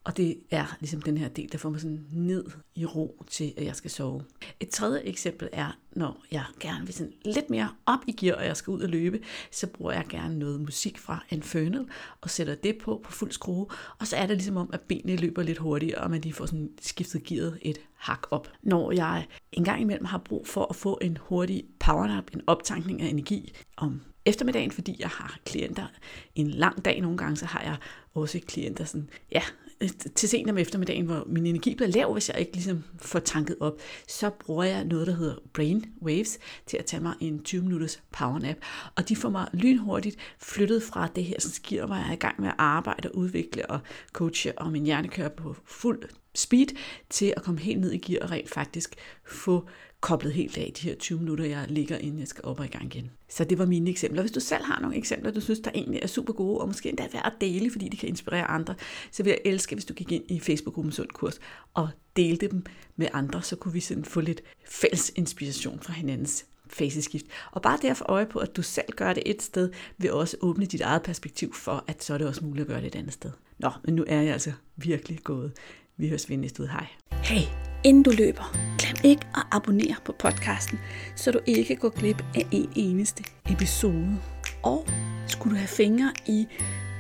Og 0.08 0.18
det 0.18 0.38
er 0.52 0.78
ligesom 0.80 1.02
den 1.02 1.18
her 1.18 1.28
del, 1.28 1.52
der 1.52 1.58
får 1.58 1.70
mig 1.70 1.82
sådan 1.82 2.06
ned 2.12 2.46
i 2.76 2.86
ro 2.86 3.24
til, 3.30 3.54
at 3.58 3.66
jeg 3.66 3.76
skal 3.76 3.92
sove. 3.92 4.24
Et 4.60 4.70
tredje 4.70 5.02
eksempel 5.02 5.50
er, 5.52 5.78
når 5.92 6.24
jeg 6.32 6.44
gerne 6.60 6.86
vil 6.86 6.94
sådan 6.94 7.14
lidt 7.26 7.50
mere 7.50 7.70
op 7.86 8.00
i 8.08 8.12
gear, 8.12 8.36
og 8.36 8.46
jeg 8.46 8.58
skal 8.58 8.72
ud 8.72 8.82
og 8.82 8.90
løbe, 8.90 9.20
så 9.52 9.68
bruger 9.68 9.92
jeg 9.92 10.06
gerne 10.10 10.40
noget 10.40 10.62
musik 10.62 10.98
fra 10.98 11.26
Infernal, 11.30 11.86
og 12.22 12.30
sætter 12.30 12.56
det 12.56 12.78
på 12.78 13.02
på 13.04 13.12
fuld 13.12 13.32
skrue, 13.32 13.68
og 14.00 14.08
så 14.08 14.16
er 14.16 14.26
det 14.26 14.36
ligesom 14.36 14.58
om, 14.58 14.70
at 14.74 14.82
benene 14.82 15.16
løber 15.16 15.44
lidt 15.44 15.58
hurtigere, 15.58 16.02
og 16.02 16.10
man 16.10 16.22
lige 16.22 16.34
får 16.34 16.46
sådan 16.46 16.70
skiftet 16.82 17.24
gearet 17.24 17.60
et 17.62 17.78
hak 17.96 18.28
op. 18.32 18.52
Når 18.62 18.92
jeg 18.92 19.28
engang 19.52 19.82
imellem 19.82 20.06
har 20.06 20.18
brug 20.18 20.48
for 20.48 20.68
at 20.70 20.76
få 20.76 20.98
en 21.02 21.18
hurtig 21.22 21.64
powernap, 21.80 22.34
en 22.34 22.42
optankning 22.48 23.02
af 23.02 23.08
energi 23.08 23.54
om 23.78 24.02
eftermiddagen, 24.26 24.72
fordi 24.72 24.96
jeg 25.00 25.10
har 25.10 25.38
klienter 25.46 25.88
en 26.36 26.48
lang 26.48 26.86
dag 26.86 27.02
nogle 27.02 27.18
gange, 27.18 27.36
så 27.36 27.46
har 27.46 27.62
jeg 27.62 27.78
også 28.14 28.40
klienter 28.48 28.86
sådan, 28.86 29.10
ja, 29.32 29.42
Øh, 29.82 29.90
til 30.16 30.30
sent 30.30 30.50
om 30.50 30.58
eftermiddagen, 30.58 31.06
hvor 31.06 31.24
min 31.28 31.46
energi 31.46 31.76
bliver 31.76 31.90
lav, 31.90 32.14
hvis 32.14 32.30
jeg 32.30 32.40
ikke 32.40 32.54
ligesom 32.54 32.84
får 33.02 33.20
tanket 33.20 33.56
op, 33.60 33.80
så 34.08 34.30
bruger 34.30 34.64
jeg 34.64 34.86
noget, 34.86 35.08
der 35.08 35.14
hedder 35.14 35.36
Brain 35.54 35.86
Waves, 36.02 36.40
til 36.66 36.78
at 36.78 36.86
tage 36.86 37.04
mig 37.04 37.14
en 37.20 37.44
20 37.44 37.62
minutters 37.62 38.02
powernap. 38.12 38.56
Og 38.96 39.10
de 39.10 39.16
får 39.16 39.30
mig 39.30 39.48
lynhurtigt 39.54 40.18
flyttet 40.40 40.84
fra 40.84 41.08
det 41.16 41.24
her, 41.24 41.36
som 41.40 41.52
giver 41.64 41.88
mig, 41.88 41.98
at 41.98 42.04
jeg 42.04 42.10
er 42.10 42.14
i 42.14 42.20
gang 42.20 42.42
med 42.42 42.48
at 42.48 42.56
arbejde 42.58 43.10
og 43.10 43.16
udvikle 43.16 43.66
og 43.66 43.80
coache, 44.14 44.58
og 44.58 44.72
min 44.72 44.86
hjerne 44.86 45.08
kører 45.08 45.30
på 45.30 45.56
fuld 45.66 46.04
speed, 46.36 46.68
til 47.10 47.34
at 47.38 47.44
komme 47.44 47.60
helt 47.60 47.80
ned 47.80 47.92
i 47.92 47.98
gear 47.98 48.24
og 48.24 48.32
rent 48.32 48.50
faktisk 48.50 48.96
få 49.26 49.66
koblet 50.02 50.34
helt 50.34 50.58
af 50.58 50.72
de 50.76 50.88
her 50.88 50.96
20 50.96 51.20
minutter, 51.20 51.46
jeg 51.46 51.66
ligger, 51.70 51.98
inden 51.98 52.20
jeg 52.20 52.28
skal 52.28 52.46
op 52.46 52.60
og 52.60 52.66
i 52.66 52.70
gang 52.70 52.96
igen. 52.96 53.12
Så 53.30 53.44
det 53.44 53.60
var 53.60 53.66
mine 53.66 53.90
eksempler. 53.90 54.22
Hvis 54.22 54.32
du 54.32 54.40
selv 54.40 54.64
har 54.64 54.80
nogle 54.80 54.98
eksempler, 54.98 55.32
du 55.32 55.42
synes, 55.42 55.60
der 55.60 55.72
egentlig 55.76 56.00
er 56.04 56.08
super 56.08 56.34
gode, 56.34 56.62
og 56.62 56.68
måske 56.68 56.90
endda 56.90 57.04
er 57.04 57.08
værd 57.14 57.26
at 57.26 57.42
dele, 57.42 57.72
fordi 57.72 57.90
de 57.90 57.98
kan 57.98 58.10
inspirere 58.10 58.46
andre, 58.46 58.76
så 59.12 59.24
vil 59.24 59.30
jeg 59.30 59.40
elske, 59.46 59.76
hvis 59.76 59.86
du 59.86 59.94
gik 59.94 60.12
ind 60.12 60.32
i 60.32 60.40
Facebook-gruppen 60.40 60.92
Sund 60.92 61.10
Kurs 61.10 61.40
og 61.74 61.90
delte 62.16 62.48
dem 62.48 62.66
med 62.96 63.08
andre, 63.14 63.42
så 63.42 63.56
kunne 63.56 63.74
vi 63.74 63.80
sådan 63.80 64.06
få 64.06 64.22
lidt 64.22 64.42
fælles 64.66 65.12
inspiration 65.16 65.80
fra 65.80 65.94
hinandens 65.94 66.46
faseskift. 66.70 67.26
Og 67.52 67.62
bare 67.62 67.80
derfor 67.82 68.06
øje 68.10 68.26
på, 68.26 68.40
at 68.40 68.56
du 68.56 68.62
selv 68.62 68.92
gør 68.96 69.14
det 69.14 69.24
et 69.26 69.42
sted, 69.42 69.72
vil 69.98 70.12
også 70.12 70.38
åbne 70.42 70.66
dit 70.66 70.82
eget 70.82 71.04
perspektiv 71.04 71.54
for, 71.54 71.84
at 71.88 72.04
så 72.04 72.14
er 72.14 72.18
det 72.18 72.28
også 72.28 72.46
muligt 72.46 72.62
at 72.62 72.68
gøre 72.68 72.82
det 72.82 72.88
et 72.88 72.96
andet 72.96 73.14
sted. 73.14 73.32
Nå, 73.60 73.72
men 73.86 73.96
nu 73.96 74.06
er 74.08 74.22
jeg 74.22 74.34
altså 74.34 74.52
virkelig 74.76 75.20
gået. 75.24 75.52
Vi 75.98 76.10
høres 76.10 76.30
ved 76.30 76.38
næste 76.38 76.64
ud. 76.64 76.68
Hej. 76.68 76.88
Hey, 77.24 77.42
inden 77.84 78.04
du 78.04 78.12
løber, 78.18 78.58
glem 78.80 78.96
ikke 79.04 79.28
at 79.36 79.44
abonnere 79.52 79.96
på 80.06 80.12
podcasten, 80.20 80.80
så 81.16 81.32
du 81.32 81.40
ikke 81.46 81.76
går 81.76 81.90
glip 81.90 82.24
af 82.36 82.48
en 82.52 82.70
eneste 82.76 83.24
episode. 83.50 84.18
Og 84.64 84.86
skulle 85.28 85.56
du 85.56 85.58
have 85.58 85.68
fingre 85.68 86.14
i 86.28 86.48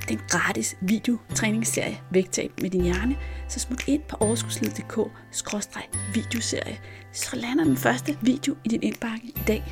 den 0.09 0.19
gratis 0.29 0.77
videotræningsserie 0.81 1.97
Vægtab 2.11 2.51
med 2.61 2.69
din 2.69 2.83
hjerne, 2.83 3.17
så 3.47 3.59
smut 3.59 3.87
ind 3.87 4.01
på 4.09 4.17
overskudslivet.dk-videoserie, 4.19 6.79
så 7.11 7.35
lander 7.35 7.63
den 7.63 7.77
første 7.77 8.17
video 8.21 8.55
i 8.65 8.69
din 8.69 8.83
indbakke 8.83 9.27
i 9.27 9.37
dag. 9.47 9.63